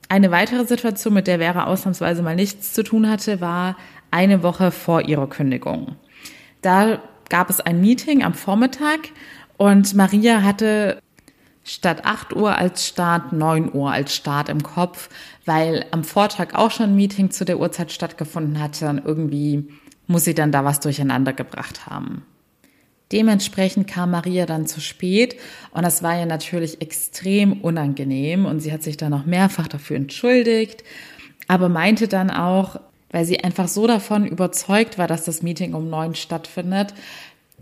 Eine 0.08 0.30
weitere 0.30 0.66
Situation, 0.66 1.14
mit 1.14 1.26
der 1.26 1.38
Vera 1.38 1.66
ausnahmsweise 1.66 2.22
mal 2.22 2.34
nichts 2.34 2.72
zu 2.72 2.82
tun 2.82 3.08
hatte, 3.08 3.40
war 3.40 3.76
eine 4.10 4.42
Woche 4.42 4.70
vor 4.72 5.02
ihrer 5.02 5.28
Kündigung. 5.28 5.96
Da 6.60 7.00
gab 7.28 7.48
es 7.48 7.60
ein 7.60 7.80
Meeting 7.80 8.22
am 8.22 8.34
Vormittag 8.34 9.10
und 9.56 9.94
Maria 9.94 10.42
hatte 10.42 11.00
statt 11.64 12.04
8 12.04 12.34
Uhr 12.34 12.56
als 12.56 12.86
Start 12.86 13.32
9 13.32 13.72
Uhr 13.72 13.90
als 13.90 14.14
Start 14.14 14.48
im 14.48 14.62
Kopf, 14.62 15.08
weil 15.46 15.86
am 15.92 16.04
Vortag 16.04 16.54
auch 16.54 16.72
schon 16.72 16.90
ein 16.90 16.96
Meeting 16.96 17.30
zu 17.30 17.44
der 17.44 17.58
Uhrzeit 17.58 17.92
stattgefunden 17.92 18.60
hatte 18.60 18.88
und 18.88 18.98
irgendwie 19.04 19.68
muss 20.06 20.24
sie 20.24 20.34
dann 20.34 20.52
da 20.52 20.64
was 20.64 20.80
durcheinander 20.80 21.32
gebracht 21.32 21.86
haben. 21.86 22.26
Dementsprechend 23.12 23.86
kam 23.86 24.10
Maria 24.10 24.46
dann 24.46 24.66
zu 24.66 24.80
spät 24.80 25.36
und 25.72 25.82
das 25.82 26.02
war 26.02 26.18
ihr 26.18 26.26
natürlich 26.26 26.80
extrem 26.80 27.60
unangenehm 27.60 28.46
und 28.46 28.60
sie 28.60 28.72
hat 28.72 28.82
sich 28.82 28.96
dann 28.96 29.10
noch 29.10 29.26
mehrfach 29.26 29.68
dafür 29.68 29.96
entschuldigt, 29.96 30.82
aber 31.46 31.68
meinte 31.68 32.08
dann 32.08 32.30
auch, 32.30 32.80
weil 33.10 33.24
sie 33.26 33.44
einfach 33.44 33.68
so 33.68 33.86
davon 33.86 34.26
überzeugt 34.26 34.96
war, 34.96 35.06
dass 35.06 35.24
das 35.24 35.42
Meeting 35.42 35.74
um 35.74 35.90
neun 35.90 36.14
stattfindet, 36.14 36.94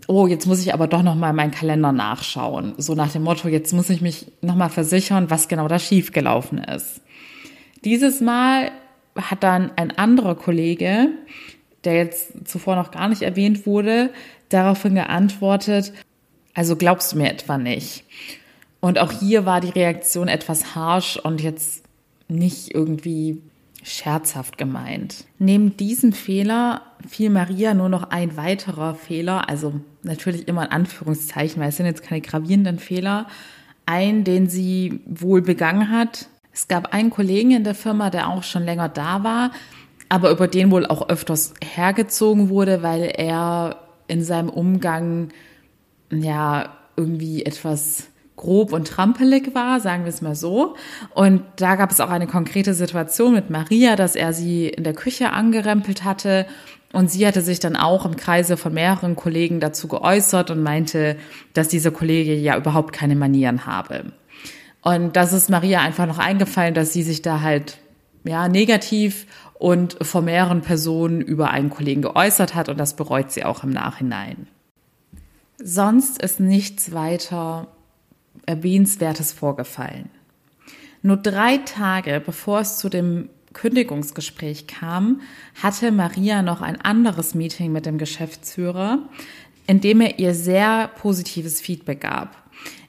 oh, 0.07 0.26
jetzt 0.26 0.47
muss 0.47 0.61
ich 0.61 0.73
aber 0.73 0.87
doch 0.87 1.02
noch 1.02 1.14
mal 1.14 1.33
meinen 1.33 1.50
Kalender 1.50 1.92
nachschauen. 1.92 2.75
So 2.78 2.95
nach 2.95 3.12
dem 3.12 3.23
Motto, 3.23 3.49
jetzt 3.49 3.73
muss 3.73 3.90
ich 3.90 4.00
mich 4.00 4.26
noch 4.40 4.54
mal 4.54 4.69
versichern, 4.69 5.30
was 5.30 5.49
genau 5.49 5.69
da 5.69 5.78
schiefgelaufen 5.78 6.59
ist. 6.59 7.00
Dieses 7.85 8.21
Mal 8.21 8.71
hat 9.16 9.42
dann 9.42 9.73
ein 9.76 9.97
anderer 9.97 10.35
Kollege, 10.35 11.09
der 11.85 11.95
jetzt 11.95 12.49
zuvor 12.49 12.76
noch 12.76 12.90
gar 12.90 13.09
nicht 13.09 13.23
erwähnt 13.23 13.66
wurde, 13.66 14.11
daraufhin 14.50 14.95
geantwortet, 14.95 15.92
also 16.54 16.76
glaubst 16.76 17.12
du 17.12 17.19
mir 17.19 17.30
etwa 17.30 17.59
nicht? 17.59 18.04
Und 18.80 18.99
auch 18.99 19.12
hier 19.12 19.47
war 19.47 19.61
die 19.61 19.71
Reaktion 19.71 20.28
etwas 20.28 20.75
harsh 20.75 21.16
und 21.16 21.40
jetzt 21.40 21.85
nicht 22.28 22.75
irgendwie 22.75 23.42
scherzhaft 23.83 24.59
gemeint. 24.59 25.25
Neben 25.38 25.76
diesem 25.76 26.12
Fehler 26.12 26.83
fiel 27.09 27.30
Maria 27.30 27.75
nur 27.75 27.88
noch 27.88 28.11
ein 28.11 28.37
weiterer 28.37 28.95
Fehler, 28.95 29.49
also 29.49 29.75
natürlich 30.02 30.49
immer 30.49 30.64
in 30.64 30.71
Anführungszeichen, 30.71 31.61
weil 31.61 31.71
es 31.71 31.76
sind 31.76 31.87
jetzt 31.87 32.02
keine 32.02 32.21
gravierenden 32.21 32.78
Fehler, 32.78 33.26
ein, 33.87 34.25
den 34.25 34.49
sie 34.49 35.00
wohl 35.07 35.42
begangen 35.42 35.90
hat. 35.90 36.28
Es 36.52 36.69
gab 36.69 36.92
einen 36.92 37.11
Kollegen 37.11 37.52
in 37.52 37.64
der 37.64 37.75
Firma, 37.75 38.11
der 38.11 38.28
auch 38.28 38.42
schon 38.42 38.64
länger 38.64 38.88
da 38.88 39.25
war, 39.25 39.50
aber 40.09 40.30
über 40.30 40.49
den 40.49 40.71
wohl 40.71 40.87
auch 40.87 41.09
öfters 41.09 41.54
hergezogen 41.62 42.49
wurde, 42.49 42.83
weil 42.83 43.02
er 43.16 43.76
in 44.11 44.23
seinem 44.25 44.49
Umgang 44.49 45.29
ja 46.11 46.76
irgendwie 46.97 47.45
etwas 47.45 48.09
grob 48.37 48.73
und 48.73 48.88
trampelig 48.88 49.55
war, 49.55 49.81
sagen 49.81 50.05
wir 50.05 50.09
es 50.09 50.23
mal 50.23 50.35
so. 50.35 50.75
Und 51.14 51.43
da 51.57 51.76
gab 51.76 51.90
es 51.90 52.00
auch 52.00 52.09
eine 52.09 52.26
konkrete 52.26 52.75
Situation 52.75 53.35
mit 53.35 53.50
Maria, 53.50 53.97
dass 53.97 54.17
er 54.17 54.33
sie 54.33 54.69
in 54.69 54.83
der 54.83 54.95
Küche 54.95 55.31
angerempelt 55.31 56.05
hatte. 56.05 56.47
Und 56.93 57.11
sie 57.11 57.26
hatte 57.26 57.43
sich 57.43 57.61
dann 57.61 57.76
auch 57.76 58.05
im 58.05 58.17
Kreise 58.17 58.57
von 58.57 58.73
mehreren 58.75 59.14
Kollegen 59.14 59.61
dazu 59.61 59.88
geäußert 59.88 60.50
und 60.50 60.62
meinte, 60.62 61.17
dass 61.52 61.69
dieser 61.69 61.90
Kollege 61.90 62.35
ja 62.35 62.57
überhaupt 62.57 62.93
keine 62.93 63.14
Manieren 63.14 63.67
habe. 63.67 64.07
Und 64.83 65.17
das 65.17 65.33
ist 65.33 65.50
Maria 65.50 65.83
einfach 65.83 66.07
noch 66.07 66.19
eingefallen, 66.19 66.75
dass 66.75 66.93
sie 66.93 67.02
sich 67.02 67.23
da 67.23 67.43
halt 67.43 67.79
ja 68.25 68.49
negativ 68.49 69.26
und 69.61 69.99
vor 70.00 70.23
mehreren 70.23 70.62
Personen 70.62 71.21
über 71.21 71.50
einen 71.50 71.69
Kollegen 71.69 72.00
geäußert 72.00 72.55
hat 72.55 72.71
und 72.71 72.79
das 72.79 72.97
bereut 72.97 73.31
sie 73.31 73.45
auch 73.45 73.62
im 73.62 73.69
Nachhinein. 73.69 74.47
Sonst 75.62 76.23
ist 76.23 76.40
nichts 76.40 76.93
weiter 76.93 77.69
Erwähnenswertes 78.47 79.35
vorgefallen. 79.35 80.09
Nur 81.02 81.19
drei 81.19 81.59
Tage 81.59 82.23
bevor 82.25 82.61
es 82.61 82.79
zu 82.79 82.88
dem 82.88 83.29
Kündigungsgespräch 83.52 84.67
kam, 84.67 85.21
hatte 85.62 85.93
Maria 85.93 86.40
noch 86.40 86.62
ein 86.62 86.81
anderes 86.81 87.35
Meeting 87.35 87.71
mit 87.71 87.85
dem 87.85 87.99
Geschäftsführer, 87.99 89.11
in 89.67 89.83
dem 89.83 90.00
er 90.00 90.19
ihr 90.19 90.35
sehr 90.35 90.88
positives 90.88 91.61
Feedback 91.61 92.00
gab. 92.00 92.40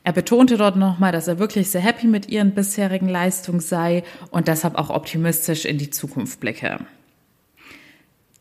Er 0.03 0.13
betonte 0.13 0.57
dort 0.57 0.77
nochmal, 0.77 1.11
dass 1.11 1.27
er 1.27 1.37
wirklich 1.37 1.69
sehr 1.69 1.81
happy 1.81 2.07
mit 2.07 2.29
ihren 2.29 2.53
bisherigen 2.53 3.07
Leistungen 3.07 3.59
sei 3.59 4.03
und 4.31 4.47
deshalb 4.47 4.75
auch 4.75 4.89
optimistisch 4.89 5.65
in 5.65 5.77
die 5.77 5.91
Zukunft 5.91 6.39
blicke. 6.39 6.79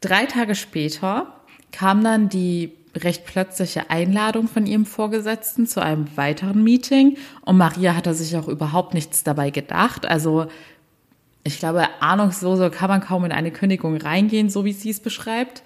Drei 0.01 0.25
Tage 0.25 0.55
später 0.55 1.35
kam 1.73 2.03
dann 2.03 2.31
die 2.31 2.73
recht 2.97 3.25
plötzliche 3.27 3.91
Einladung 3.91 4.49
von 4.49 4.67
ihrem 4.67 4.87
Vorgesetzten 4.87 5.67
zu 5.67 5.81
einem 5.81 6.17
weiteren 6.17 6.65
Meeting 6.65 7.19
und 7.43 7.57
Maria 7.57 7.95
hatte 7.95 8.15
sich 8.15 8.37
auch 8.37 8.49
überhaupt 8.49 8.95
nichts 8.95 9.23
dabei 9.23 9.51
gedacht. 9.51 10.07
Also 10.07 10.47
ich 11.45 11.59
glaube, 11.59 11.89
ahnungsloser 12.01 12.71
kann 12.71 12.91
man 12.91 13.01
kaum 13.01 13.25
in 13.25 13.33
eine 13.33 13.51
Kündigung 13.51 13.97
reingehen, 13.97 14.51
so 14.51 14.65
wie 14.65 14.73
sie 14.73 14.91
es 14.91 15.01
beschreibt. 15.01 15.63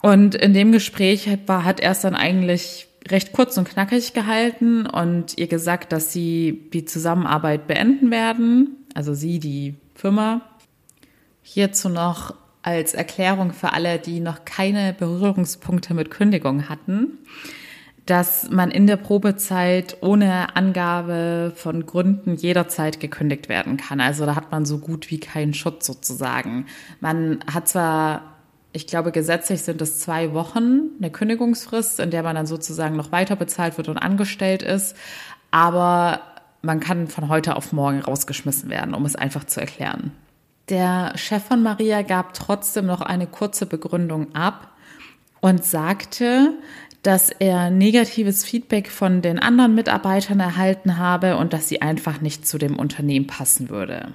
Und 0.00 0.34
in 0.34 0.54
dem 0.54 0.70
Gespräch 0.70 1.28
war, 1.46 1.64
hat 1.64 1.80
er 1.80 1.92
es 1.92 2.02
dann 2.02 2.14
eigentlich 2.14 2.87
recht 3.08 3.32
kurz 3.32 3.56
und 3.56 3.68
knackig 3.68 4.12
gehalten 4.12 4.86
und 4.86 5.38
ihr 5.38 5.46
gesagt, 5.46 5.92
dass 5.92 6.12
sie 6.12 6.68
die 6.72 6.84
Zusammenarbeit 6.84 7.66
beenden 7.66 8.10
werden. 8.10 8.76
Also 8.94 9.14
sie, 9.14 9.38
die 9.38 9.74
Firma. 9.94 10.42
Hierzu 11.42 11.88
noch 11.88 12.34
als 12.62 12.92
Erklärung 12.92 13.52
für 13.52 13.72
alle, 13.72 13.98
die 13.98 14.20
noch 14.20 14.44
keine 14.44 14.92
Berührungspunkte 14.92 15.94
mit 15.94 16.10
Kündigung 16.10 16.68
hatten, 16.68 17.18
dass 18.04 18.50
man 18.50 18.70
in 18.70 18.86
der 18.86 18.96
Probezeit 18.96 19.98
ohne 20.02 20.54
Angabe 20.56 21.52
von 21.54 21.86
Gründen 21.86 22.34
jederzeit 22.34 23.00
gekündigt 23.00 23.48
werden 23.48 23.76
kann. 23.76 24.00
Also 24.00 24.26
da 24.26 24.34
hat 24.34 24.50
man 24.50 24.66
so 24.66 24.78
gut 24.78 25.10
wie 25.10 25.20
keinen 25.20 25.54
Schutz 25.54 25.86
sozusagen. 25.86 26.66
Man 27.00 27.38
hat 27.50 27.68
zwar 27.68 28.37
ich 28.72 28.86
glaube, 28.86 29.12
gesetzlich 29.12 29.62
sind 29.62 29.80
es 29.80 30.00
zwei 30.00 30.34
Wochen, 30.34 30.90
eine 30.98 31.10
Kündigungsfrist, 31.10 32.00
in 32.00 32.10
der 32.10 32.22
man 32.22 32.36
dann 32.36 32.46
sozusagen 32.46 32.96
noch 32.96 33.12
weiter 33.12 33.36
bezahlt 33.36 33.76
wird 33.78 33.88
und 33.88 33.98
angestellt 33.98 34.62
ist. 34.62 34.94
Aber 35.50 36.20
man 36.62 36.80
kann 36.80 37.08
von 37.08 37.28
heute 37.28 37.56
auf 37.56 37.72
morgen 37.72 38.00
rausgeschmissen 38.00 38.68
werden, 38.68 38.94
um 38.94 39.04
es 39.04 39.16
einfach 39.16 39.44
zu 39.44 39.60
erklären. 39.60 40.12
Der 40.68 41.12
Chef 41.16 41.44
von 41.44 41.62
Maria 41.62 42.02
gab 42.02 42.34
trotzdem 42.34 42.84
noch 42.86 43.00
eine 43.00 43.26
kurze 43.26 43.64
Begründung 43.64 44.34
ab 44.34 44.72
und 45.40 45.64
sagte, 45.64 46.52
dass 47.02 47.30
er 47.30 47.70
negatives 47.70 48.44
Feedback 48.44 48.90
von 48.90 49.22
den 49.22 49.38
anderen 49.38 49.74
Mitarbeitern 49.74 50.40
erhalten 50.40 50.98
habe 50.98 51.36
und 51.36 51.52
dass 51.52 51.68
sie 51.68 51.80
einfach 51.80 52.20
nicht 52.20 52.46
zu 52.46 52.58
dem 52.58 52.78
Unternehmen 52.78 53.26
passen 53.26 53.70
würde. 53.70 54.12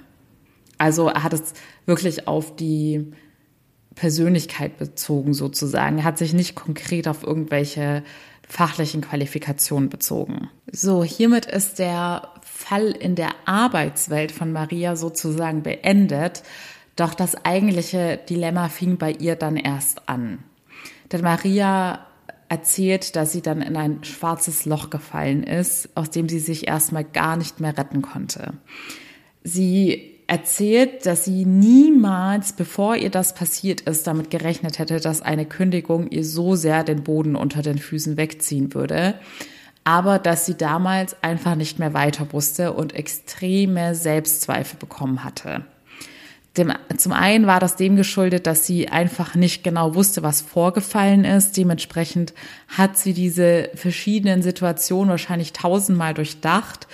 Also 0.77 1.07
er 1.07 1.24
hat 1.24 1.33
es 1.33 1.53
wirklich 1.86 2.27
auf 2.27 2.55
die 2.55 3.13
Persönlichkeit 3.96 4.78
bezogen 4.78 5.34
sozusagen. 5.34 6.00
Er 6.00 6.04
hat 6.04 6.18
sich 6.18 6.34
nicht 6.34 6.56
konkret 6.56 7.08
auf 7.08 7.24
irgendwelche 7.24 8.04
fachlichen 8.48 9.02
Qualifikationen 9.02 9.90
bezogen. 9.90 10.50
So, 10.72 11.04
hiermit 11.04 11.46
ist 11.46 11.80
der 11.80 12.30
Fall 12.42 12.92
in 12.92 13.16
der 13.16 13.32
Arbeitswelt 13.46 14.32
von 14.32 14.52
Maria 14.52 14.96
sozusagen 14.96 15.64
beendet. 15.64 16.44
Doch 16.96 17.14
das 17.14 17.46
eigentliche 17.46 18.20
Dilemma 18.30 18.70
fing 18.70 18.98
bei 18.98 19.12
ihr 19.12 19.36
dann 19.36 19.58
erst 19.58 20.08
an. 20.08 20.40
Denn 21.12 21.22
Maria 21.22 22.06
erzählt, 22.50 23.16
dass 23.16 23.32
sie 23.32 23.42
dann 23.42 23.62
in 23.62 23.76
ein 23.76 24.04
schwarzes 24.04 24.66
Loch 24.66 24.90
gefallen 24.90 25.44
ist, 25.44 25.90
aus 25.96 26.12
dem 26.12 26.30
sie 26.30 26.40
sich 26.40 26.68
erstmal 26.68 27.04
gar 27.04 27.36
nicht 27.36 27.60
mehr 27.60 27.76
retten 27.76 28.04
konnte. 28.04 28.54
Sie 29.44 30.12
erzählt, 30.27 31.06
dass 31.06 31.25
sie 31.25 31.46
niemals, 31.46 32.53
bevor 32.53 32.96
ihr 32.96 33.10
das 33.10 33.36
passiert 33.36 33.82
ist, 33.82 34.08
damit 34.08 34.30
gerechnet 34.30 34.80
hätte, 34.80 35.00
dass 35.00 35.22
eine 35.22 35.46
Kündigung 35.46 36.08
ihr 36.10 36.25
so 36.25 36.56
sehr 36.56 36.84
den 36.84 37.03
Boden 37.03 37.36
unter 37.36 37.62
den 37.62 37.77
Füßen 37.77 38.18
wegziehen 38.18 38.74
würde. 38.74 39.15
Aber 39.84 40.20
dass 40.20 40.46
sie 40.46 40.56
damals 40.56 41.22
einfach 41.22 41.56
nicht 41.56 41.77
mehr 41.80 41.94
weiter 41.94 42.32
wusste 42.32 42.74
und 42.74 42.94
extreme 42.94 43.96
Selbstzweifel 43.96 44.80
bekommen 44.80 45.24
hatte. 45.24 45.65
Dem, 46.56 46.72
zum 46.98 47.13
einen 47.13 47.48
war 47.48 47.60
das 47.60 47.77
dem 47.77 47.96
geschuldet, 47.96 48.46
dass 48.46 48.65
sie 48.65 48.88
einfach 48.88 49.34
nicht 49.34 49.63
genau 49.63 49.96
wusste, 49.96 50.22
was 50.22 50.42
vorgefallen 50.42 51.25
ist. 51.25 51.58
Dementsprechend 51.58 52.34
hat 52.68 52.96
sie 52.96 53.13
diese 53.13 53.72
verschiedenen 53.74 54.44
Situationen 54.44 55.10
wahrscheinlich 55.10 55.51
tausendmal 55.51 56.13
durchdacht 56.13 56.88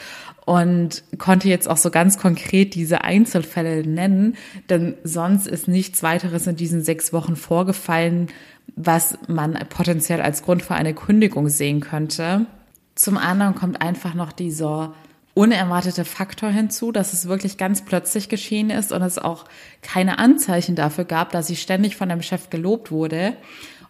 und 0.49 1.03
konnte 1.19 1.47
jetzt 1.47 1.69
auch 1.69 1.77
so 1.77 1.91
ganz 1.91 2.17
konkret 2.17 2.73
diese 2.73 3.03
Einzelfälle 3.03 3.87
nennen, 3.87 4.35
denn 4.67 4.95
sonst 5.03 5.45
ist 5.45 5.67
nichts 5.67 6.01
weiteres 6.01 6.47
in 6.47 6.55
diesen 6.55 6.81
sechs 6.81 7.13
Wochen 7.13 7.35
vorgefallen, 7.35 8.29
was 8.75 9.15
man 9.27 9.53
potenziell 9.69 10.21
als 10.21 10.41
Grund 10.41 10.63
für 10.63 10.73
eine 10.73 10.95
Kündigung 10.95 11.49
sehen 11.49 11.81
könnte. 11.81 12.47
Zum 12.95 13.19
anderen 13.19 13.53
kommt 13.53 13.83
einfach 13.83 14.15
noch 14.15 14.31
dieser 14.31 14.95
unerwartete 15.35 16.03
Faktor 16.03 16.49
hinzu, 16.49 16.91
dass 16.91 17.13
es 17.13 17.27
wirklich 17.27 17.57
ganz 17.57 17.85
plötzlich 17.85 18.27
geschehen 18.27 18.71
ist 18.71 18.91
und 18.91 19.03
es 19.03 19.19
auch 19.19 19.45
keine 19.83 20.17
Anzeichen 20.17 20.73
dafür 20.73 21.05
gab, 21.05 21.31
dass 21.31 21.45
sie 21.45 21.57
ständig 21.57 21.95
von 21.95 22.09
dem 22.09 22.23
Chef 22.23 22.49
gelobt 22.49 22.89
wurde. 22.89 23.35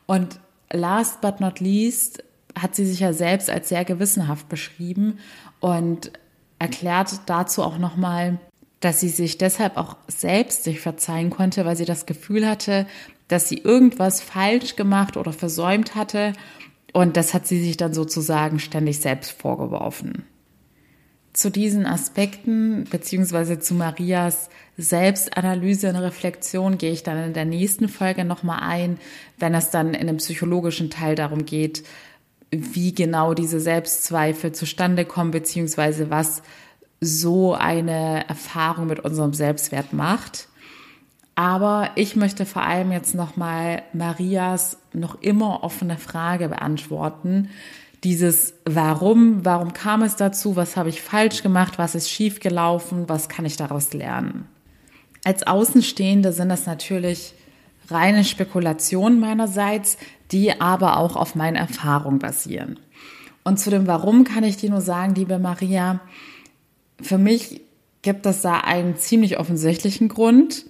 Und 0.08 0.42
last 0.74 1.22
but 1.22 1.40
not 1.40 1.62
least 1.62 2.22
hat 2.54 2.76
sie 2.76 2.86
sich 2.86 3.00
ja 3.00 3.14
selbst 3.14 3.50
als 3.50 3.70
sehr 3.70 3.86
gewissenhaft 3.86 4.50
beschrieben 4.50 5.20
und 5.62 6.12
erklärt 6.60 7.22
dazu 7.26 7.64
auch 7.64 7.78
nochmal, 7.78 8.38
dass 8.80 9.00
sie 9.00 9.10
sich 9.10 9.38
deshalb 9.38 9.78
auch 9.78 9.98
selbst 10.08 10.64
sich 10.64 10.80
verzeihen 10.80 11.30
konnte, 11.30 11.66
weil 11.66 11.76
sie 11.76 11.86
das 11.86 12.06
Gefühl 12.06 12.48
hatte, 12.48 12.86
dass 13.28 13.50
sie 13.50 13.58
irgendwas 13.58 14.22
falsch 14.22 14.76
gemacht 14.76 15.18
oder 15.18 15.34
versäumt 15.34 15.96
hatte. 15.96 16.34
Und 16.94 17.18
das 17.18 17.34
hat 17.34 17.48
sie 17.48 17.62
sich 17.62 17.78
dann 17.78 17.94
sozusagen 17.94 18.60
ständig 18.60 19.00
selbst 19.00 19.32
vorgeworfen. 19.32 20.24
Zu 21.34 21.52
diesen 21.52 21.86
Aspekten 21.86 22.86
beziehungsweise 22.90 23.60
zu 23.60 23.76
Marias 23.76 24.50
Selbstanalyse 24.78 25.90
und 25.90 25.98
Reflexion 25.98 26.78
gehe 26.78 26.92
ich 26.92 27.04
dann 27.04 27.24
in 27.24 27.34
der 27.34 27.46
nächsten 27.46 27.88
Folge 27.88 28.26
nochmal 28.26 28.62
ein, 28.62 28.98
wenn 29.38 29.54
es 29.54 29.70
dann 29.70 29.94
in 29.94 30.08
dem 30.08 30.18
psychologischen 30.18 30.90
Teil 30.90 31.16
darum 31.16 31.46
geht, 31.46 31.84
wie 32.52 32.94
genau 32.94 33.34
diese 33.34 33.60
Selbstzweifel 33.60 34.52
zustande 34.52 35.06
kommen, 35.06 35.32
beziehungsweise 35.32 36.10
was 36.10 36.42
so 37.02 37.54
eine 37.54 38.28
Erfahrung 38.28 38.88
mit 38.88 39.00
unserem 39.00 39.34
Selbstwert 39.34 39.94
macht. 39.94 40.48
Aber 41.36 41.92
ich 41.96 42.16
möchte 42.16 42.46
vor 42.46 42.64
allem 42.64 42.92
jetzt 42.92 43.16
nochmal 43.16 43.84
Marias 43.94 44.78
noch 44.92 45.22
immer 45.22 45.64
offene 45.64 45.98
Frage 45.98 46.50
beantworten. 46.50 47.50
Dieses 48.04 48.56
Warum, 48.66 49.46
warum 49.46 49.72
kam 49.74 50.02
es 50.02 50.16
dazu, 50.18 50.56
was 50.56 50.76
habe 50.76 50.90
ich 50.90 51.02
falsch 51.02 51.42
gemacht, 51.42 51.78
was 51.78 51.96
ist 51.96 52.10
schief 52.10 52.40
gelaufen, 52.40 53.08
was 53.08 53.30
kann 53.30 53.46
ich 53.46 53.56
daraus 53.56 53.94
lernen? 53.94 54.48
Als 55.24 55.46
Außenstehende 55.48 56.34
sind 56.34 56.50
das 56.50 56.66
natürlich 56.66 57.34
reine 57.90 58.24
Spekulationen 58.24 59.20
meinerseits, 59.20 59.98
die 60.32 60.60
aber 60.60 60.98
auch 60.98 61.16
auf 61.16 61.36
meinen 61.36 61.56
Erfahrungen 61.56 62.20
basieren. 62.20 62.80
Und 63.44 63.60
zu 63.60 63.70
dem 63.70 63.88
Warum 63.88 64.24
kann 64.24 64.44
ich 64.44 64.58
dir 64.58 64.70
nur 64.70 64.82
sagen, 64.82 65.16
liebe 65.16 65.40
Maria, 65.40 66.02
für 67.02 67.18
mich 67.18 67.62
gibt 68.02 68.26
es 68.26 68.42
da 68.42 68.60
einen 68.60 68.98
ziemlich 68.98 69.40
offensichtlichen 69.40 70.08
Grund, 70.08 70.66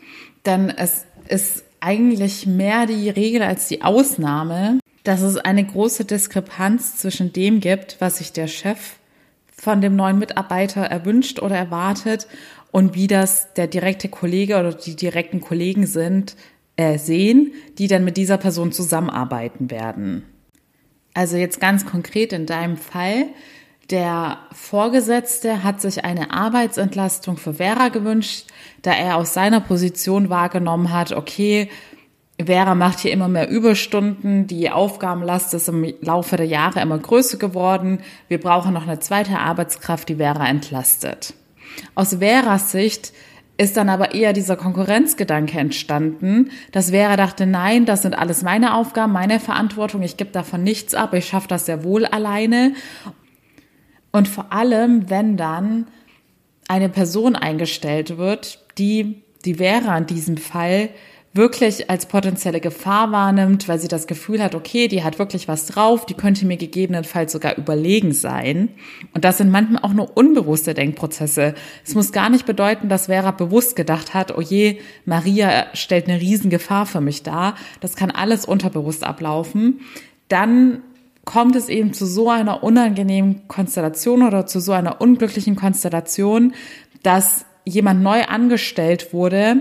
denn 0.45 0.69
es 0.69 1.05
ist 1.27 1.63
eigentlich 1.79 2.45
mehr 2.45 2.85
die 2.85 3.09
Regel 3.09 3.41
als 3.41 3.67
die 3.67 3.81
Ausnahme, 3.81 4.79
dass 5.03 5.21
es 5.21 5.37
eine 5.37 5.65
große 5.65 6.05
Diskrepanz 6.05 6.97
zwischen 6.97 7.33
dem 7.33 7.59
gibt, 7.59 7.97
was 7.99 8.17
sich 8.17 8.33
der 8.33 8.47
Chef 8.47 8.95
von 9.51 9.81
dem 9.81 9.95
neuen 9.95 10.19
Mitarbeiter 10.19 10.81
erwünscht 10.81 11.41
oder 11.41 11.55
erwartet 11.55 12.27
und 12.71 12.95
wie 12.95 13.07
das 13.07 13.53
der 13.53 13.67
direkte 13.67 14.09
Kollege 14.09 14.57
oder 14.57 14.73
die 14.73 14.95
direkten 14.95 15.41
Kollegen 15.41 15.85
sind, 15.85 16.35
äh, 16.79 16.98
sehen, 16.98 17.51
die 17.77 17.88
dann 17.88 18.05
mit 18.05 18.15
dieser 18.15 18.38
Person 18.38 18.71
zusammenarbeiten 18.71 19.69
werden. 19.69 20.24
Also 21.13 21.36
jetzt 21.36 21.59
ganz 21.59 21.86
konkret 21.86 22.31
in 22.31 22.45
deinem 22.45 22.77
Fall, 22.77 23.25
der 23.89 24.38
Vorgesetzte 24.53 25.63
hat 25.65 25.81
sich 25.81 26.05
eine 26.05 26.31
Arbeitsentlastung 26.31 27.36
für 27.36 27.55
Vera 27.55 27.89
gewünscht, 27.89 28.48
da 28.81 28.93
er 28.93 29.17
aus 29.17 29.33
seiner 29.33 29.59
Position 29.59 30.29
wahrgenommen 30.29 30.93
hat, 30.93 31.12
okay, 31.12 31.69
Vera 32.41 32.75
macht 32.75 33.00
hier 33.00 33.12
immer 33.12 33.27
mehr 33.27 33.50
Überstunden, 33.50 34.48
die 34.48 34.69
Aufgabenlast 34.69 35.53
ist 35.53 35.67
im 35.67 35.93
Laufe 36.00 36.38
der 36.38 36.45
Jahre 36.45 36.79
immer 36.79 36.98
größer 36.98 37.38
geworden, 37.38 38.00
wir 38.29 38.39
brauchen 38.39 38.74
noch 38.74 38.88
eine 38.88 39.00
zweite 39.00 39.38
Arbeitskraft, 39.38 40.08
die 40.08 40.15
Vera 40.15 40.47
entlastet. 40.47 41.34
Aus 41.93 42.19
Veras 42.19 42.71
Sicht 42.71 43.12
ist 43.60 43.76
dann 43.76 43.89
aber 43.89 44.13
eher 44.15 44.32
dieser 44.32 44.56
Konkurrenzgedanke 44.56 45.60
entstanden, 45.60 46.50
dass 46.72 46.91
Vera 46.91 47.17
dachte, 47.17 47.45
nein, 47.45 47.86
das 47.86 48.04
sind 48.04 48.17
alles 48.17 48.41
meine 48.41 48.74
Aufgaben, 48.74 49.12
meine 49.12 49.41
Verantwortung, 49.41 50.02
ich 50.02 50.15
gebe 50.15 50.32
davon 50.32 50.63
nichts 50.63 50.95
ab, 50.95 51.13
ich 51.13 51.26
schaffe 51.26 51.50
das 51.50 51.65
sehr 51.65 51.84
wohl 51.84 52.06
alleine. 52.06 52.74
Und 54.12 54.30
vor 54.30 54.54
allem, 54.54 55.10
wenn 55.10 55.36
dann 55.36 55.88
eine 56.69 56.88
Person 56.88 57.36
eingestellt 57.36 58.17
wird, 58.17 58.65
die 58.78 59.24
die 59.43 59.56
Vera 59.56 59.98
in 59.98 60.06
diesem 60.06 60.38
Fall 60.38 60.89
wirklich 61.33 61.89
als 61.89 62.07
potenzielle 62.07 62.59
Gefahr 62.59 63.11
wahrnimmt, 63.11 63.67
weil 63.67 63.79
sie 63.79 63.87
das 63.87 64.07
Gefühl 64.07 64.41
hat, 64.41 64.55
okay, 64.55 64.87
die 64.87 65.03
hat 65.03 65.19
wirklich 65.19 65.47
was 65.47 65.67
drauf, 65.67 66.05
die 66.05 66.15
könnte 66.15 66.45
mir 66.45 66.57
gegebenenfalls 66.57 67.31
sogar 67.31 67.57
überlegen 67.57 68.13
sein. 68.13 68.69
Und 69.13 69.25
das 69.25 69.37
sind 69.37 69.51
manchmal 69.51 69.83
auch 69.83 69.93
nur 69.93 70.17
unbewusste 70.17 70.73
Denkprozesse. 70.73 71.53
Es 71.85 71.93
muss 71.93 72.11
gar 72.11 72.29
nicht 72.29 72.47
bedeuten, 72.47 72.89
dass 72.89 73.05
Vera 73.05 73.31
bewusst 73.31 73.75
gedacht 73.75 74.15
hat, 74.15 74.35
oh 74.35 74.41
je, 74.41 74.79
Maria 75.05 75.67
stellt 75.73 76.07
eine 76.07 76.19
Riesengefahr 76.19 76.87
für 76.87 77.01
mich 77.01 77.21
dar. 77.21 77.55
Das 77.79 77.95
kann 77.95 78.09
alles 78.09 78.45
unterbewusst 78.45 79.03
ablaufen. 79.03 79.81
Dann 80.29 80.81
kommt 81.25 81.55
es 81.55 81.69
eben 81.69 81.93
zu 81.93 82.07
so 82.07 82.31
einer 82.31 82.63
unangenehmen 82.63 83.47
Konstellation 83.47 84.23
oder 84.23 84.47
zu 84.47 84.59
so 84.59 84.71
einer 84.71 84.99
unglücklichen 84.99 85.55
Konstellation, 85.55 86.53
dass 87.03 87.45
jemand 87.65 88.01
neu 88.01 88.23
angestellt 88.23 89.13
wurde, 89.13 89.57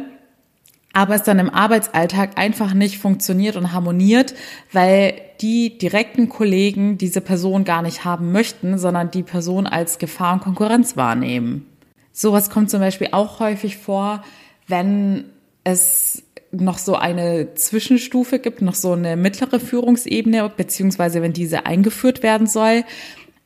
aber 0.92 1.14
es 1.14 1.22
dann 1.22 1.38
im 1.38 1.50
Arbeitsalltag 1.50 2.38
einfach 2.38 2.74
nicht 2.74 2.98
funktioniert 2.98 3.56
und 3.56 3.72
harmoniert, 3.72 4.34
weil 4.72 5.14
die 5.40 5.78
direkten 5.78 6.28
Kollegen 6.28 6.98
diese 6.98 7.20
Person 7.20 7.64
gar 7.64 7.82
nicht 7.82 8.04
haben 8.04 8.32
möchten, 8.32 8.78
sondern 8.78 9.10
die 9.10 9.22
Person 9.22 9.66
als 9.66 9.98
Gefahr 9.98 10.34
und 10.34 10.40
Konkurrenz 10.40 10.96
wahrnehmen. 10.96 11.66
Sowas 12.12 12.50
kommt 12.50 12.70
zum 12.70 12.80
Beispiel 12.80 13.08
auch 13.12 13.38
häufig 13.38 13.76
vor, 13.76 14.24
wenn 14.66 15.26
es 15.62 16.24
noch 16.50 16.78
so 16.78 16.96
eine 16.96 17.54
Zwischenstufe 17.54 18.38
gibt, 18.38 18.62
noch 18.62 18.74
so 18.74 18.92
eine 18.92 19.16
mittlere 19.16 19.60
Führungsebene, 19.60 20.50
beziehungsweise 20.56 21.22
wenn 21.22 21.32
diese 21.32 21.66
eingeführt 21.66 22.22
werden 22.22 22.46
soll. 22.46 22.84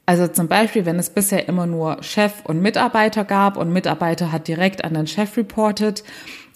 Also 0.04 0.26
zum 0.26 0.48
Beispiel, 0.48 0.84
wenn 0.84 0.98
es 0.98 1.10
bisher 1.10 1.48
immer 1.48 1.66
nur 1.66 2.02
Chef 2.02 2.44
und 2.44 2.60
Mitarbeiter 2.60 3.24
gab 3.24 3.56
und 3.56 3.72
Mitarbeiter 3.72 4.32
hat 4.32 4.48
direkt 4.48 4.84
an 4.84 4.94
den 4.94 5.06
Chef 5.06 5.36
reportet 5.36 6.02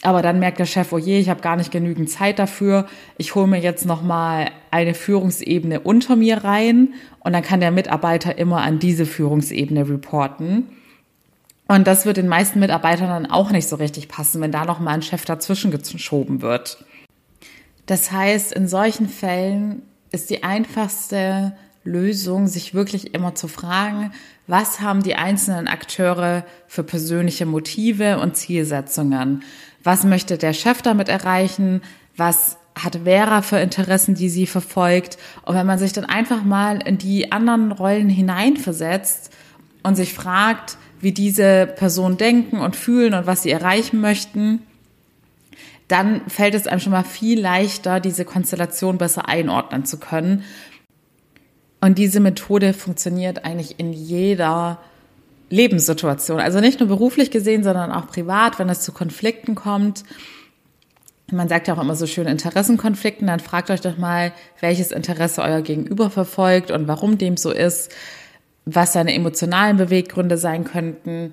aber 0.02 0.22
dann 0.22 0.38
merkt 0.38 0.58
der 0.58 0.66
Chef, 0.66 0.92
oh 0.92 0.98
je, 0.98 1.18
ich 1.18 1.28
habe 1.28 1.40
gar 1.40 1.56
nicht 1.56 1.70
genügend 1.70 2.10
Zeit 2.10 2.38
dafür. 2.38 2.86
Ich 3.16 3.34
hole 3.34 3.46
mir 3.46 3.60
jetzt 3.60 3.86
noch 3.86 4.02
mal 4.02 4.50
eine 4.70 4.94
Führungsebene 4.94 5.80
unter 5.80 6.16
mir 6.16 6.44
rein 6.44 6.94
und 7.20 7.32
dann 7.32 7.42
kann 7.42 7.60
der 7.60 7.70
Mitarbeiter 7.70 8.36
immer 8.38 8.60
an 8.60 8.78
diese 8.78 9.06
Führungsebene 9.06 9.88
reporten. 9.88 10.68
Und 11.66 11.86
das 11.86 12.06
wird 12.06 12.18
den 12.18 12.28
meisten 12.28 12.60
Mitarbeitern 12.60 13.08
dann 13.08 13.26
auch 13.26 13.50
nicht 13.50 13.68
so 13.68 13.76
richtig 13.76 14.08
passen, 14.08 14.40
wenn 14.40 14.52
da 14.52 14.64
noch 14.64 14.78
mal 14.78 14.92
ein 14.92 15.02
Chef 15.02 15.24
dazwischen 15.24 15.72
geschoben 15.72 16.42
wird. 16.42 16.84
Das 17.86 18.12
heißt, 18.12 18.52
in 18.52 18.68
solchen 18.68 19.08
Fällen 19.08 19.82
ist 20.12 20.30
die 20.30 20.44
einfachste 20.44 21.56
Lösung, 21.86 22.46
sich 22.46 22.74
wirklich 22.74 23.14
immer 23.14 23.34
zu 23.34 23.48
fragen, 23.48 24.12
was 24.46 24.80
haben 24.80 25.02
die 25.02 25.16
einzelnen 25.16 25.68
Akteure 25.68 26.44
für 26.68 26.82
persönliche 26.82 27.46
Motive 27.46 28.18
und 28.18 28.36
Zielsetzungen? 28.36 29.42
Was 29.82 30.04
möchte 30.04 30.38
der 30.38 30.52
Chef 30.52 30.82
damit 30.82 31.08
erreichen? 31.08 31.80
Was 32.16 32.58
hat 32.74 33.00
Vera 33.04 33.42
für 33.42 33.58
Interessen, 33.58 34.14
die 34.14 34.28
sie 34.28 34.46
verfolgt? 34.46 35.16
Und 35.42 35.54
wenn 35.54 35.66
man 35.66 35.78
sich 35.78 35.92
dann 35.92 36.04
einfach 36.04 36.44
mal 36.44 36.80
in 36.86 36.98
die 36.98 37.32
anderen 37.32 37.72
Rollen 37.72 38.08
hineinversetzt 38.08 39.32
und 39.82 39.96
sich 39.96 40.12
fragt, 40.12 40.76
wie 41.00 41.12
diese 41.12 41.66
Personen 41.66 42.16
denken 42.16 42.58
und 42.58 42.76
fühlen 42.76 43.14
und 43.14 43.26
was 43.26 43.42
sie 43.42 43.50
erreichen 43.50 44.00
möchten, 44.00 44.62
dann 45.88 46.22
fällt 46.28 46.54
es 46.54 46.66
einem 46.66 46.80
schon 46.80 46.92
mal 46.92 47.04
viel 47.04 47.40
leichter, 47.40 48.00
diese 48.00 48.24
Konstellation 48.24 48.98
besser 48.98 49.28
einordnen 49.28 49.84
zu 49.84 49.98
können. 49.98 50.42
Und 51.80 51.98
diese 51.98 52.20
Methode 52.20 52.72
funktioniert 52.72 53.44
eigentlich 53.44 53.78
in 53.78 53.92
jeder 53.92 54.78
Lebenssituation. 55.50 56.40
Also 56.40 56.60
nicht 56.60 56.80
nur 56.80 56.88
beruflich 56.88 57.30
gesehen, 57.30 57.62
sondern 57.62 57.92
auch 57.92 58.06
privat, 58.08 58.58
wenn 58.58 58.68
es 58.68 58.82
zu 58.82 58.92
Konflikten 58.92 59.54
kommt. 59.54 60.04
Man 61.30 61.48
sagt 61.48 61.68
ja 61.68 61.74
auch 61.74 61.80
immer 61.80 61.96
so 61.96 62.06
schön 62.06 62.26
Interessenkonflikten, 62.26 63.26
dann 63.26 63.40
fragt 63.40 63.70
euch 63.70 63.80
doch 63.80 63.98
mal, 63.98 64.32
welches 64.60 64.92
Interesse 64.92 65.42
euer 65.42 65.60
Gegenüber 65.60 66.08
verfolgt 66.08 66.70
und 66.70 66.86
warum 66.86 67.18
dem 67.18 67.36
so 67.36 67.50
ist, 67.50 67.92
was 68.64 68.92
seine 68.92 69.14
emotionalen 69.14 69.76
Beweggründe 69.76 70.38
sein 70.38 70.64
könnten. 70.64 71.32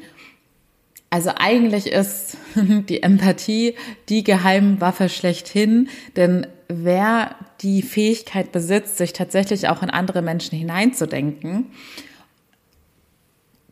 Also 1.09 1.31
eigentlich 1.35 1.87
ist 1.87 2.37
die 2.55 3.03
Empathie 3.03 3.75
die 4.09 4.23
Geheimwaffe 4.23 5.09
schlechthin, 5.09 5.89
denn 6.15 6.47
wer 6.77 7.35
die 7.61 7.81
Fähigkeit 7.81 8.51
besitzt, 8.51 8.97
sich 8.97 9.13
tatsächlich 9.13 9.69
auch 9.69 9.83
in 9.83 9.89
andere 9.89 10.21
Menschen 10.21 10.57
hineinzudenken 10.57 11.67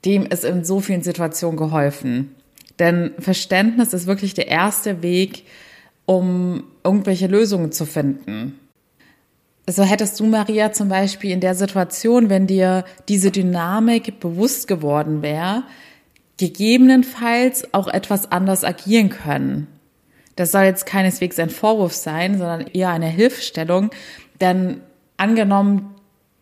dem 0.05 0.25
ist 0.25 0.43
in 0.43 0.63
so 0.63 0.79
vielen 0.79 1.03
Situationen 1.03 1.57
geholfen. 1.57 2.35
Denn 2.79 3.13
Verständnis 3.19 3.93
ist 3.93 4.07
wirklich 4.07 4.33
der 4.33 4.47
erste 4.47 5.03
Weg, 5.03 5.45
um 6.05 6.63
irgendwelche 6.83 7.27
Lösungen 7.27 7.71
zu 7.71 7.85
finden. 7.85 8.59
So 9.67 9.83
hättest 9.83 10.19
du, 10.19 10.25
Maria, 10.25 10.71
zum 10.71 10.89
Beispiel 10.89 11.31
in 11.31 11.39
der 11.39 11.53
Situation, 11.53 12.29
wenn 12.29 12.47
dir 12.47 12.83
diese 13.07 13.29
Dynamik 13.29 14.19
bewusst 14.19 14.67
geworden 14.67 15.21
wäre, 15.21 15.63
gegebenenfalls 16.37 17.71
auch 17.73 17.87
etwas 17.87 18.31
anders 18.31 18.63
agieren 18.63 19.09
können. 19.09 19.67
Das 20.35 20.51
soll 20.51 20.63
jetzt 20.63 20.85
keineswegs 20.85 21.39
ein 21.39 21.49
Vorwurf 21.49 21.93
sein, 21.93 22.37
sondern 22.37 22.67
eher 22.67 22.89
eine 22.89 23.07
Hilfestellung. 23.07 23.91
Denn 24.39 24.81
angenommen, 25.17 25.95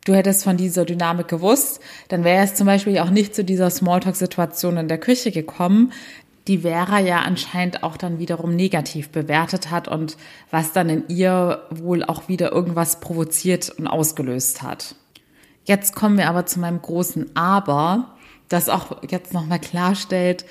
du 0.05 0.13
hättest 0.13 0.43
von 0.43 0.57
dieser 0.57 0.85
Dynamik 0.85 1.27
gewusst, 1.27 1.79
dann 2.07 2.23
wäre 2.23 2.43
es 2.43 2.55
zum 2.55 2.67
Beispiel 2.67 2.97
auch 2.99 3.09
nicht 3.09 3.35
zu 3.35 3.43
dieser 3.43 3.69
Smalltalk-Situation 3.69 4.77
in 4.77 4.87
der 4.87 4.99
Küche 4.99 5.31
gekommen, 5.31 5.91
die 6.47 6.59
Vera 6.59 6.99
ja 6.99 7.19
anscheinend 7.19 7.83
auch 7.83 7.95
dann 7.95 8.17
wiederum 8.17 8.55
negativ 8.55 9.09
bewertet 9.09 9.69
hat 9.69 9.87
und 9.87 10.17
was 10.49 10.73
dann 10.73 10.89
in 10.89 11.03
ihr 11.07 11.61
wohl 11.69 12.03
auch 12.03 12.27
wieder 12.27 12.51
irgendwas 12.51 12.99
provoziert 12.99 13.69
und 13.69 13.87
ausgelöst 13.87 14.63
hat. 14.63 14.95
Jetzt 15.65 15.95
kommen 15.95 16.17
wir 16.17 16.27
aber 16.27 16.47
zu 16.47 16.59
meinem 16.59 16.81
großen 16.81 17.35
Aber, 17.35 18.15
das 18.47 18.69
auch 18.69 19.03
jetzt 19.07 19.31
nochmal 19.33 19.59
klarstellt, 19.59 20.45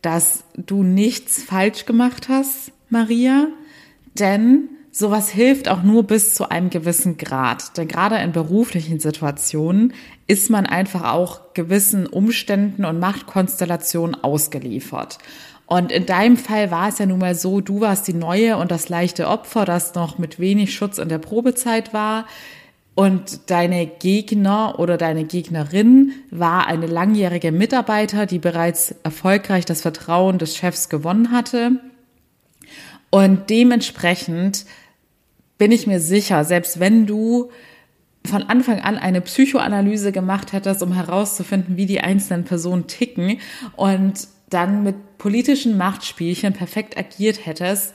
dass 0.00 0.44
du 0.56 0.82
nichts 0.82 1.42
falsch 1.42 1.84
gemacht 1.84 2.30
hast, 2.30 2.72
Maria, 2.92 3.48
denn 4.18 4.68
sowas 4.92 5.30
hilft 5.30 5.68
auch 5.68 5.82
nur 5.82 6.04
bis 6.04 6.34
zu 6.34 6.50
einem 6.50 6.70
gewissen 6.70 7.16
Grad. 7.16 7.76
Denn 7.76 7.88
gerade 7.88 8.16
in 8.16 8.32
beruflichen 8.32 9.00
Situationen 9.00 9.94
ist 10.26 10.50
man 10.50 10.66
einfach 10.66 11.12
auch 11.12 11.54
gewissen 11.54 12.06
Umständen 12.06 12.84
und 12.84 13.00
Machtkonstellationen 13.00 14.22
ausgeliefert. 14.22 15.18
Und 15.66 15.90
in 15.90 16.04
deinem 16.04 16.36
Fall 16.36 16.70
war 16.70 16.90
es 16.90 16.98
ja 16.98 17.06
nun 17.06 17.20
mal 17.20 17.34
so, 17.34 17.62
du 17.62 17.80
warst 17.80 18.06
die 18.06 18.12
neue 18.12 18.58
und 18.58 18.70
das 18.70 18.90
leichte 18.90 19.26
Opfer, 19.26 19.64
das 19.64 19.94
noch 19.94 20.18
mit 20.18 20.38
wenig 20.38 20.74
Schutz 20.74 20.98
in 20.98 21.08
der 21.08 21.18
Probezeit 21.18 21.94
war. 21.94 22.26
Und 22.94 23.50
deine 23.50 23.86
Gegner 23.86 24.78
oder 24.78 24.98
deine 24.98 25.24
Gegnerin 25.24 26.12
war 26.30 26.66
eine 26.66 26.86
langjährige 26.86 27.50
Mitarbeiter, 27.50 28.26
die 28.26 28.38
bereits 28.38 28.94
erfolgreich 29.02 29.64
das 29.64 29.80
Vertrauen 29.80 30.36
des 30.36 30.58
Chefs 30.58 30.90
gewonnen 30.90 31.30
hatte. 31.30 31.80
Und 33.12 33.50
dementsprechend 33.50 34.64
bin 35.58 35.70
ich 35.70 35.86
mir 35.86 36.00
sicher, 36.00 36.44
selbst 36.44 36.80
wenn 36.80 37.04
du 37.06 37.50
von 38.24 38.42
Anfang 38.42 38.80
an 38.80 38.96
eine 38.96 39.20
Psychoanalyse 39.20 40.12
gemacht 40.12 40.54
hättest, 40.54 40.82
um 40.82 40.92
herauszufinden, 40.92 41.76
wie 41.76 41.84
die 41.84 42.00
einzelnen 42.00 42.44
Personen 42.44 42.86
ticken 42.86 43.38
und 43.76 44.28
dann 44.48 44.82
mit 44.82 45.18
politischen 45.18 45.76
Machtspielchen 45.76 46.54
perfekt 46.54 46.96
agiert 46.96 47.44
hättest, 47.44 47.94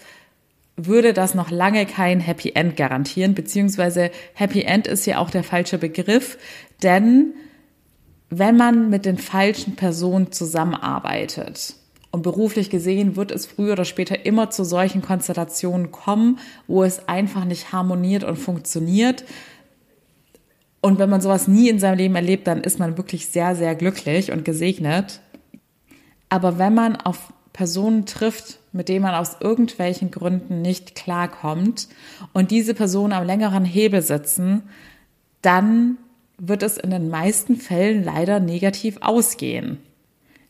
würde 0.76 1.14
das 1.14 1.34
noch 1.34 1.50
lange 1.50 1.88
kein 1.88 2.20
Happy 2.20 2.52
End 2.54 2.78
garantieren, 2.78 3.34
beziehungsweise 3.34 4.12
Happy 4.36 4.62
End 4.62 4.86
ist 4.86 5.08
ja 5.08 5.18
auch 5.18 5.32
der 5.32 5.44
falsche 5.44 5.80
Begriff, 5.80 6.38
denn 6.84 7.34
wenn 8.30 8.56
man 8.56 8.92
mit 8.92 9.06
den 9.06 9.18
falschen 9.18 9.76
Personen 9.76 10.32
zusammenarbeitet, 10.32 11.74
und 12.18 12.24
beruflich 12.24 12.72
gesehen 12.72 13.16
wird 13.16 13.30
es 13.30 13.46
früher 13.46 13.74
oder 13.74 13.86
später 13.86 14.26
immer 14.26 14.50
zu 14.50 14.64
solchen 14.64 15.04
Konstellationen 15.04 15.92
kommen, 15.92 16.40
wo 16.66 16.84
es 16.84 17.08
einfach 17.08 17.46
nicht 17.46 17.72
harmoniert 17.72 18.24
und 18.24 18.38
funktioniert. 18.38 19.24
Und 20.82 20.98
wenn 20.98 21.12
man 21.12 21.22
sowas 21.22 21.48
nie 21.48 21.70
in 21.70 21.78
seinem 21.78 22.00
Leben 22.00 22.16
erlebt, 22.16 22.48
dann 22.48 22.62
ist 22.62 22.80
man 22.80 22.98
wirklich 22.98 23.28
sehr, 23.28 23.56
sehr 23.56 23.76
glücklich 23.76 24.32
und 24.32 24.46
gesegnet. 24.46 25.22
Aber 26.28 26.58
wenn 26.58 26.74
man 26.74 26.96
auf 26.96 27.32
Personen 27.54 28.08
trifft, 28.08 28.62
mit 28.72 28.90
denen 28.90 29.04
man 29.04 29.14
aus 29.14 29.38
irgendwelchen 29.40 30.10
Gründen 30.10 30.64
nicht 30.64 30.96
klarkommt 30.96 31.88
und 32.34 32.50
diese 32.50 32.74
Personen 32.74 33.14
am 33.14 33.28
längeren 33.28 33.64
Hebel 33.64 34.02
sitzen, 34.02 34.64
dann 35.44 35.98
wird 36.40 36.64
es 36.64 36.78
in 36.78 36.90
den 36.90 37.10
meisten 37.10 37.58
Fällen 37.58 38.04
leider 38.04 38.40
negativ 38.40 38.98
ausgehen. 39.02 39.78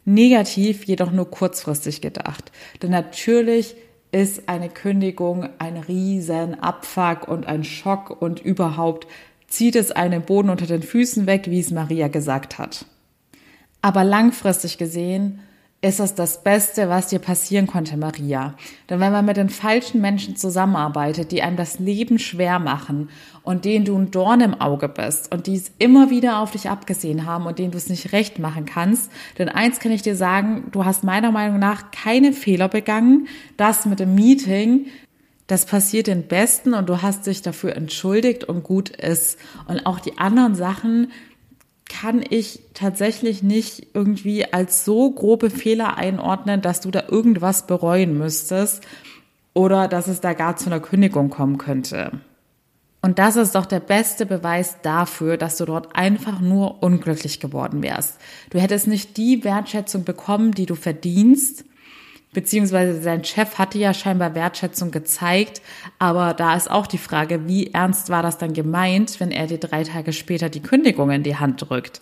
Negativ 0.10 0.86
jedoch 0.86 1.12
nur 1.12 1.30
kurzfristig 1.30 2.00
gedacht. 2.00 2.54
Denn 2.82 2.92
natürlich 2.92 3.76
ist 4.14 4.48
eine 4.48 4.70
Kündigung 4.70 5.50
ein 5.60 5.76
riesen 5.76 6.58
Abfuck 6.62 7.28
und 7.28 7.46
ein 7.46 7.66
Schock 7.66 8.22
und 8.22 8.40
überhaupt 8.40 9.06
zieht 9.50 9.76
es 9.76 9.92
einen 9.92 10.22
Boden 10.22 10.50
unter 10.50 10.66
den 10.66 10.82
Füßen 10.82 11.28
weg, 11.28 11.48
wie 11.50 11.60
es 11.60 11.72
Maria 11.72 12.08
gesagt 12.08 12.58
hat. 12.58 12.86
Aber 13.82 14.06
langfristig 14.06 14.78
gesehen 14.78 15.40
ist 15.80 16.00
es 16.00 16.16
das 16.16 16.44
Beste, 16.44 16.90
was 16.90 17.08
dir 17.08 17.20
passieren 17.20 17.68
konnte, 17.68 17.98
Maria. 17.98 18.56
Denn 18.90 19.00
wenn 19.00 19.12
man 19.12 19.26
mit 19.26 19.38
den 19.38 19.50
falschen 19.50 20.02
Menschen 20.02 20.36
zusammenarbeitet, 20.36 21.32
die 21.32 21.44
einem 21.44 21.56
das 21.56 21.78
Leben 21.78 22.18
schwer 22.18 22.58
machen 22.58 23.10
und 23.44 23.64
denen 23.64 23.86
du 23.86 23.96
ein 23.96 24.10
Dorn 24.10 24.42
im 24.42 24.60
Auge 24.60 24.90
bist 24.90 25.32
und 25.32 25.46
die 25.46 25.56
es 25.56 25.72
immer 25.78 26.10
wieder 26.10 26.40
auf 26.40 26.52
dich 26.52 26.68
abgesehen 26.70 27.28
haben 27.28 27.46
und 27.46 27.60
denen 27.60 27.72
du 27.72 27.78
es 27.78 27.90
nicht 27.90 28.12
recht 28.12 28.40
machen 28.40 28.66
kannst, 28.66 29.12
denn 29.38 29.50
eins 29.50 29.80
kann 29.80 29.92
ich 29.92 30.02
dir 30.02 30.16
sagen, 30.16 30.66
du 30.72 30.84
hast 30.84 31.04
meiner 31.04 31.32
Meinung 31.32 31.60
nach 31.60 31.92
keine 31.92 32.34
Fehler 32.34 32.70
begangen. 32.70 33.28
Das 33.56 33.86
mit 33.86 34.00
dem 34.00 34.16
Meeting, 34.16 34.88
das 35.46 35.66
passiert 35.66 36.08
den 36.08 36.28
Besten 36.28 36.74
und 36.74 36.90
du 36.90 37.04
hast 37.04 37.28
dich 37.28 37.44
dafür 37.44 37.76
entschuldigt 37.76 38.44
und 38.44 38.64
gut 38.64 38.90
ist. 38.90 39.38
Und 39.68 39.86
auch 39.86 40.00
die 40.00 40.18
anderen 40.18 40.56
Sachen, 40.56 41.12
kann 41.90 42.24
ich 42.28 42.60
tatsächlich 42.74 43.44
nicht 43.44 43.88
irgendwie 43.94 44.52
als 44.52 44.86
so 44.86 45.12
grobe 45.12 45.50
Fehler 45.50 45.98
einordnen, 45.98 46.62
dass 46.62 46.82
du 46.82 46.92
da 46.92 47.04
irgendwas 47.08 47.68
bereuen 47.68 48.18
müsstest 48.18 48.84
oder 49.54 49.88
dass 49.88 50.08
es 50.08 50.22
da 50.22 50.34
gar 50.34 50.56
zu 50.58 50.68
einer 50.68 50.80
Kündigung 50.80 51.30
kommen 51.30 51.58
könnte. 51.58 52.12
Und 53.02 53.20
das 53.20 53.36
ist 53.36 53.56
doch 53.56 53.66
der 53.66 53.80
beste 53.80 54.26
Beweis 54.26 54.78
dafür, 54.82 55.38
dass 55.38 55.58
du 55.58 55.66
dort 55.66 55.96
einfach 55.96 56.42
nur 56.42 56.84
unglücklich 56.84 57.40
geworden 57.40 57.82
wärst. 57.82 58.18
Du 58.50 58.60
hättest 58.60 58.88
nicht 58.88 59.18
die 59.18 59.44
Wertschätzung 59.44 60.04
bekommen, 60.04 60.52
die 60.52 60.66
du 60.66 60.76
verdienst 60.76 61.64
beziehungsweise 62.34 63.02
sein 63.02 63.24
Chef 63.24 63.58
hatte 63.58 63.78
ja 63.78 63.94
scheinbar 63.94 64.36
Wertschätzung 64.36 64.92
gezeigt, 64.92 65.62
aber 66.00 66.34
da 66.34 66.56
ist 66.56 66.70
auch 66.70 66.88
die 66.88 66.98
Frage, 66.98 67.48
wie 67.48 67.74
ernst 67.74 68.10
war 68.10 68.22
das 68.22 68.38
dann 68.38 68.54
gemeint, 68.54 69.20
wenn 69.20 69.32
er 69.32 69.48
dir 69.48 69.58
drei 69.58 69.84
Tage 69.84 70.14
später 70.14 70.50
die 70.50 70.62
Kündigung 70.62 71.10
in 71.12 71.24
die 71.24 71.38
Hand 71.38 71.70
drückt? 71.70 72.02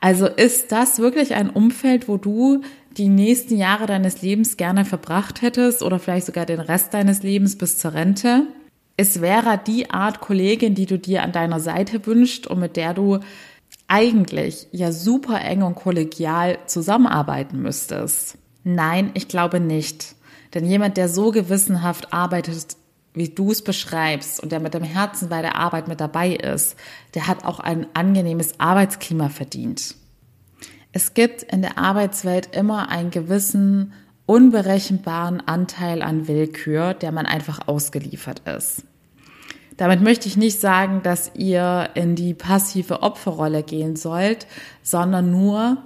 Also 0.00 0.26
ist 0.26 0.72
das 0.72 0.98
wirklich 0.98 1.34
ein 1.34 1.50
Umfeld, 1.50 2.08
wo 2.08 2.16
du 2.16 2.62
die 2.96 3.08
nächsten 3.08 3.56
Jahre 3.56 3.86
deines 3.86 4.22
Lebens 4.22 4.56
gerne 4.56 4.84
verbracht 4.84 5.42
hättest 5.42 5.82
oder 5.82 5.98
vielleicht 5.98 6.26
sogar 6.26 6.46
den 6.46 6.60
Rest 6.60 6.94
deines 6.94 7.22
Lebens 7.22 7.56
bis 7.56 7.78
zur 7.78 7.94
Rente? 7.94 8.46
Es 8.96 9.20
wäre 9.20 9.60
die 9.64 9.90
Art 9.90 10.20
Kollegin, 10.20 10.74
die 10.74 10.86
du 10.86 10.98
dir 10.98 11.22
an 11.22 11.32
deiner 11.32 11.60
Seite 11.60 12.06
wünscht 12.06 12.46
und 12.46 12.60
mit 12.60 12.76
der 12.76 12.94
du 12.94 13.20
eigentlich 13.88 14.68
ja 14.72 14.90
super 14.90 15.40
eng 15.42 15.62
und 15.62 15.74
kollegial 15.74 16.58
zusammenarbeiten 16.66 17.60
müsstest. 17.60 18.38
Nein, 18.68 19.12
ich 19.14 19.28
glaube 19.28 19.60
nicht. 19.60 20.16
Denn 20.52 20.64
jemand, 20.64 20.96
der 20.96 21.08
so 21.08 21.30
gewissenhaft 21.30 22.12
arbeitet, 22.12 22.76
wie 23.14 23.28
du 23.28 23.52
es 23.52 23.62
beschreibst 23.62 24.42
und 24.42 24.50
der 24.50 24.58
mit 24.58 24.74
dem 24.74 24.82
Herzen 24.82 25.28
bei 25.28 25.40
der 25.40 25.54
Arbeit 25.54 25.86
mit 25.86 26.00
dabei 26.00 26.32
ist, 26.32 26.74
der 27.14 27.28
hat 27.28 27.44
auch 27.44 27.60
ein 27.60 27.86
angenehmes 27.94 28.58
Arbeitsklima 28.58 29.28
verdient. 29.28 29.94
Es 30.90 31.14
gibt 31.14 31.44
in 31.44 31.62
der 31.62 31.78
Arbeitswelt 31.78 32.56
immer 32.56 32.88
einen 32.88 33.12
gewissen 33.12 33.92
unberechenbaren 34.26 35.46
Anteil 35.46 36.02
an 36.02 36.26
Willkür, 36.26 36.92
der 36.92 37.12
man 37.12 37.24
einfach 37.24 37.68
ausgeliefert 37.68 38.42
ist. 38.48 38.82
Damit 39.76 40.02
möchte 40.02 40.26
ich 40.26 40.36
nicht 40.36 40.60
sagen, 40.60 41.04
dass 41.04 41.30
ihr 41.36 41.90
in 41.94 42.16
die 42.16 42.34
passive 42.34 43.02
Opferrolle 43.02 43.62
gehen 43.62 43.94
sollt, 43.94 44.48
sondern 44.82 45.30
nur, 45.30 45.78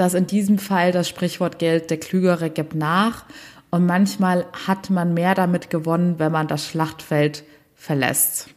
dass 0.00 0.14
in 0.14 0.26
diesem 0.26 0.58
Fall 0.58 0.92
das 0.92 1.08
Sprichwort 1.08 1.58
gilt, 1.58 1.90
der 1.90 2.00
Klügere 2.00 2.48
gibt 2.48 2.74
nach. 2.74 3.26
Und 3.70 3.84
manchmal 3.84 4.46
hat 4.66 4.88
man 4.88 5.12
mehr 5.12 5.34
damit 5.34 5.68
gewonnen, 5.68 6.14
wenn 6.18 6.32
man 6.32 6.48
das 6.48 6.66
Schlachtfeld 6.66 7.44
verlässt. 7.74 8.48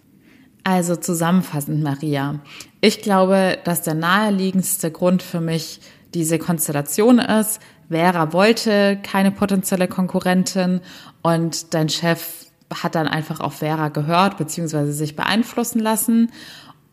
Also 0.63 0.95
zusammenfassend, 0.95 1.83
Maria. 1.83 2.39
Ich 2.79 3.01
glaube, 3.01 3.57
dass 3.65 3.81
der 3.81 3.93
naheliegendste 3.93 4.89
Grund 4.89 5.21
für 5.21 5.41
mich 5.41 5.81
diese 6.13 6.39
Konstellation 6.39 7.19
ist. 7.19 7.59
Vera 7.89 8.31
wollte 8.31 8.97
keine 9.03 9.31
potenzielle 9.31 9.89
Konkurrentin 9.89 10.79
und 11.21 11.73
dein 11.73 11.89
Chef 11.89 12.45
hat 12.73 12.95
dann 12.95 13.07
einfach 13.07 13.41
auf 13.41 13.55
Vera 13.55 13.89
gehört 13.89 14.37
bzw. 14.37 14.91
sich 14.91 15.17
beeinflussen 15.17 15.79
lassen. 15.79 16.31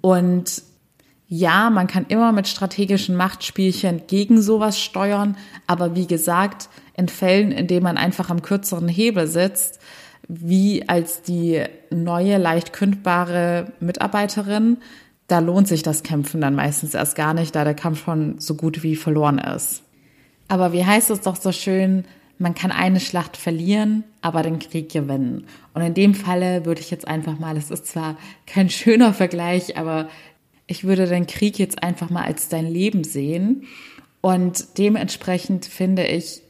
Und 0.01 0.63
ja, 1.33 1.71
man 1.71 1.87
kann 1.87 2.07
immer 2.09 2.33
mit 2.33 2.49
strategischen 2.49 3.15
Machtspielchen 3.15 4.03
gegen 4.09 4.43
sowas 4.43 4.81
steuern, 4.81 5.37
aber 5.69 5.95
wie 5.95 6.09
gesagt, 6.09 6.69
in 6.97 7.09
Fällen, 7.09 7.53
in 7.53 7.69
denen 7.69 7.85
man 7.85 7.97
einfach 7.97 8.31
am 8.31 8.43
kürzeren 8.43 8.89
Hebel 8.89 9.29
sitzt, 9.29 9.79
wie 10.27 10.89
als 10.89 11.23
die 11.23 11.63
neue, 11.91 12.37
leicht 12.37 12.73
kündbare 12.73 13.73
Mitarbeiterin, 13.79 14.79
da 15.29 15.39
lohnt 15.39 15.69
sich 15.69 15.85
das 15.85 16.03
Kämpfen 16.03 16.41
dann 16.41 16.57
meistens 16.57 16.95
erst 16.95 17.15
gar 17.15 17.33
nicht, 17.33 17.55
da 17.55 17.63
der 17.63 17.75
Kampf 17.75 18.03
schon 18.03 18.41
so 18.41 18.57
gut 18.57 18.83
wie 18.83 18.97
verloren 18.97 19.39
ist. 19.39 19.85
Aber 20.49 20.73
wie 20.73 20.85
heißt 20.85 21.11
es 21.11 21.21
doch 21.21 21.37
so 21.37 21.53
schön, 21.53 22.07
man 22.39 22.55
kann 22.55 22.73
eine 22.73 22.99
Schlacht 22.99 23.37
verlieren, 23.37 24.03
aber 24.23 24.43
den 24.43 24.59
Krieg 24.59 24.91
gewinnen. 24.91 25.45
Und 25.75 25.83
in 25.83 25.95
dem 25.95 26.15
Falle 26.15 26.65
würde 26.65 26.81
ich 26.81 26.91
jetzt 26.91 27.07
einfach 27.07 27.39
mal, 27.39 27.57
es 27.57 27.71
ist 27.71 27.87
zwar 27.87 28.17
kein 28.47 28.71
schöner 28.71 29.13
Vergleich, 29.13 29.77
aber 29.77 30.09
ich 30.71 30.85
würde 30.85 31.07
den 31.07 31.27
Krieg 31.27 31.59
jetzt 31.59 31.83
einfach 31.83 32.11
mal 32.11 32.23
als 32.23 32.49
dein 32.49 32.67
Leben 32.67 33.03
sehen. 33.03 33.65
Und 34.21 34.79
dementsprechend 34.79 35.67
finde 35.67 36.07
ich, 36.07 36.43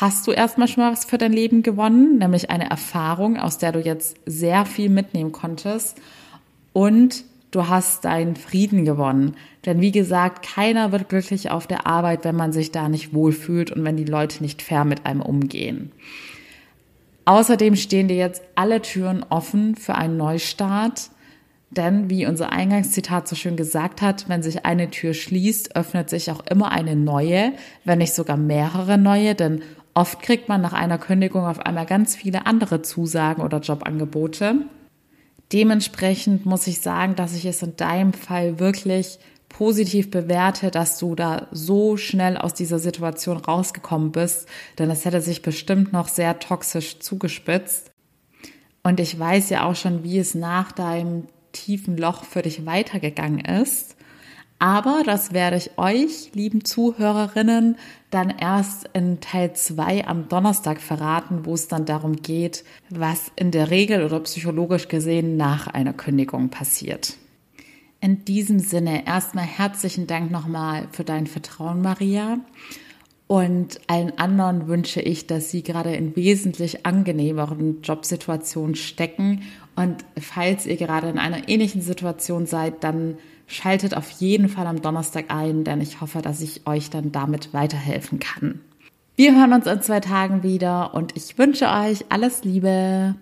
hast 0.00 0.26
du 0.28 0.30
erstmal 0.30 0.68
schon 0.68 0.84
mal 0.84 0.92
was 0.92 1.04
für 1.04 1.18
dein 1.18 1.32
Leben 1.32 1.64
gewonnen, 1.64 2.18
nämlich 2.18 2.48
eine 2.50 2.70
Erfahrung, 2.70 3.36
aus 3.36 3.58
der 3.58 3.72
du 3.72 3.80
jetzt 3.80 4.18
sehr 4.24 4.66
viel 4.66 4.88
mitnehmen 4.88 5.32
konntest. 5.32 6.00
Und 6.72 7.24
du 7.50 7.66
hast 7.66 8.04
deinen 8.04 8.36
Frieden 8.36 8.84
gewonnen. 8.84 9.34
Denn 9.64 9.80
wie 9.80 9.92
gesagt, 9.92 10.46
keiner 10.46 10.92
wird 10.92 11.08
glücklich 11.08 11.50
auf 11.50 11.66
der 11.66 11.88
Arbeit, 11.88 12.24
wenn 12.24 12.36
man 12.36 12.52
sich 12.52 12.70
da 12.70 12.88
nicht 12.88 13.14
wohlfühlt 13.14 13.72
und 13.72 13.84
wenn 13.84 13.96
die 13.96 14.04
Leute 14.04 14.44
nicht 14.44 14.62
fair 14.62 14.84
mit 14.84 15.06
einem 15.06 15.22
umgehen. 15.22 15.90
Außerdem 17.24 17.74
stehen 17.74 18.06
dir 18.06 18.16
jetzt 18.16 18.42
alle 18.54 18.80
Türen 18.80 19.24
offen 19.28 19.74
für 19.74 19.96
einen 19.96 20.16
Neustart. 20.16 21.10
Denn 21.70 22.08
wie 22.08 22.26
unser 22.26 22.52
Eingangszitat 22.52 23.26
so 23.26 23.34
schön 23.34 23.56
gesagt 23.56 24.00
hat, 24.00 24.28
wenn 24.28 24.42
sich 24.42 24.64
eine 24.64 24.90
Tür 24.90 25.14
schließt, 25.14 25.74
öffnet 25.74 26.08
sich 26.08 26.30
auch 26.30 26.46
immer 26.46 26.70
eine 26.70 26.94
neue, 26.94 27.52
wenn 27.84 27.98
nicht 27.98 28.14
sogar 28.14 28.36
mehrere 28.36 28.98
neue, 28.98 29.34
denn 29.34 29.62
oft 29.92 30.22
kriegt 30.22 30.48
man 30.48 30.60
nach 30.60 30.72
einer 30.72 30.98
Kündigung 30.98 31.44
auf 31.44 31.60
einmal 31.60 31.86
ganz 31.86 32.14
viele 32.14 32.46
andere 32.46 32.82
Zusagen 32.82 33.42
oder 33.42 33.60
Jobangebote. 33.60 34.66
Dementsprechend 35.52 36.46
muss 36.46 36.66
ich 36.66 36.80
sagen, 36.80 37.14
dass 37.16 37.34
ich 37.34 37.44
es 37.46 37.62
in 37.62 37.76
deinem 37.76 38.12
Fall 38.12 38.58
wirklich 38.58 39.18
positiv 39.48 40.10
bewerte, 40.10 40.70
dass 40.70 40.98
du 40.98 41.14
da 41.14 41.46
so 41.50 41.96
schnell 41.96 42.36
aus 42.36 42.54
dieser 42.54 42.78
Situation 42.78 43.38
rausgekommen 43.38 44.12
bist, 44.12 44.48
denn 44.78 44.90
es 44.90 45.04
hätte 45.04 45.20
sich 45.20 45.42
bestimmt 45.42 45.92
noch 45.92 46.08
sehr 46.08 46.38
toxisch 46.38 46.98
zugespitzt. 46.98 47.90
Und 48.82 49.00
ich 49.00 49.18
weiß 49.18 49.50
ja 49.50 49.64
auch 49.64 49.74
schon, 49.74 50.04
wie 50.04 50.18
es 50.18 50.34
nach 50.34 50.72
deinem 50.72 51.26
tiefen 51.56 51.96
Loch 51.96 52.24
für 52.24 52.42
dich 52.42 52.66
weitergegangen 52.66 53.40
ist. 53.40 53.96
Aber 54.58 55.02
das 55.04 55.32
werde 55.32 55.56
ich 55.56 55.76
euch, 55.76 56.30
lieben 56.32 56.64
Zuhörerinnen, 56.64 57.76
dann 58.10 58.30
erst 58.30 58.88
in 58.94 59.20
Teil 59.20 59.52
2 59.52 60.06
am 60.06 60.28
Donnerstag 60.28 60.80
verraten, 60.80 61.44
wo 61.44 61.52
es 61.54 61.68
dann 61.68 61.84
darum 61.84 62.16
geht, 62.16 62.64
was 62.88 63.30
in 63.36 63.50
der 63.50 63.70
Regel 63.70 64.02
oder 64.02 64.20
psychologisch 64.20 64.88
gesehen 64.88 65.36
nach 65.36 65.66
einer 65.66 65.92
Kündigung 65.92 66.48
passiert. 66.48 67.18
In 68.00 68.24
diesem 68.24 68.58
Sinne 68.58 69.06
erstmal 69.06 69.44
herzlichen 69.44 70.06
Dank 70.06 70.30
nochmal 70.30 70.88
für 70.92 71.04
dein 71.04 71.26
Vertrauen, 71.26 71.82
Maria. 71.82 72.38
Und 73.26 73.80
allen 73.88 74.16
anderen 74.18 74.68
wünsche 74.68 75.00
ich, 75.00 75.26
dass 75.26 75.50
sie 75.50 75.62
gerade 75.62 75.94
in 75.96 76.14
wesentlich 76.14 76.86
angenehmeren 76.86 77.82
Jobsituationen 77.82 78.76
stecken. 78.76 79.42
Und 79.76 80.04
falls 80.20 80.66
ihr 80.66 80.76
gerade 80.76 81.08
in 81.08 81.18
einer 81.18 81.48
ähnlichen 81.48 81.82
Situation 81.82 82.46
seid, 82.46 82.82
dann 82.82 83.18
Schaltet 83.48 83.96
auf 83.96 84.10
jeden 84.10 84.48
Fall 84.48 84.66
am 84.66 84.82
Donnerstag 84.82 85.26
ein, 85.28 85.62
denn 85.62 85.80
ich 85.80 86.00
hoffe, 86.00 86.20
dass 86.20 86.40
ich 86.40 86.66
euch 86.66 86.90
dann 86.90 87.12
damit 87.12 87.54
weiterhelfen 87.54 88.18
kann. 88.18 88.60
Wir 89.14 89.36
hören 89.36 89.52
uns 89.52 89.66
in 89.66 89.80
zwei 89.82 90.00
Tagen 90.00 90.42
wieder 90.42 90.94
und 90.94 91.16
ich 91.16 91.38
wünsche 91.38 91.66
euch 91.66 92.04
alles 92.08 92.42
Liebe. 92.42 93.14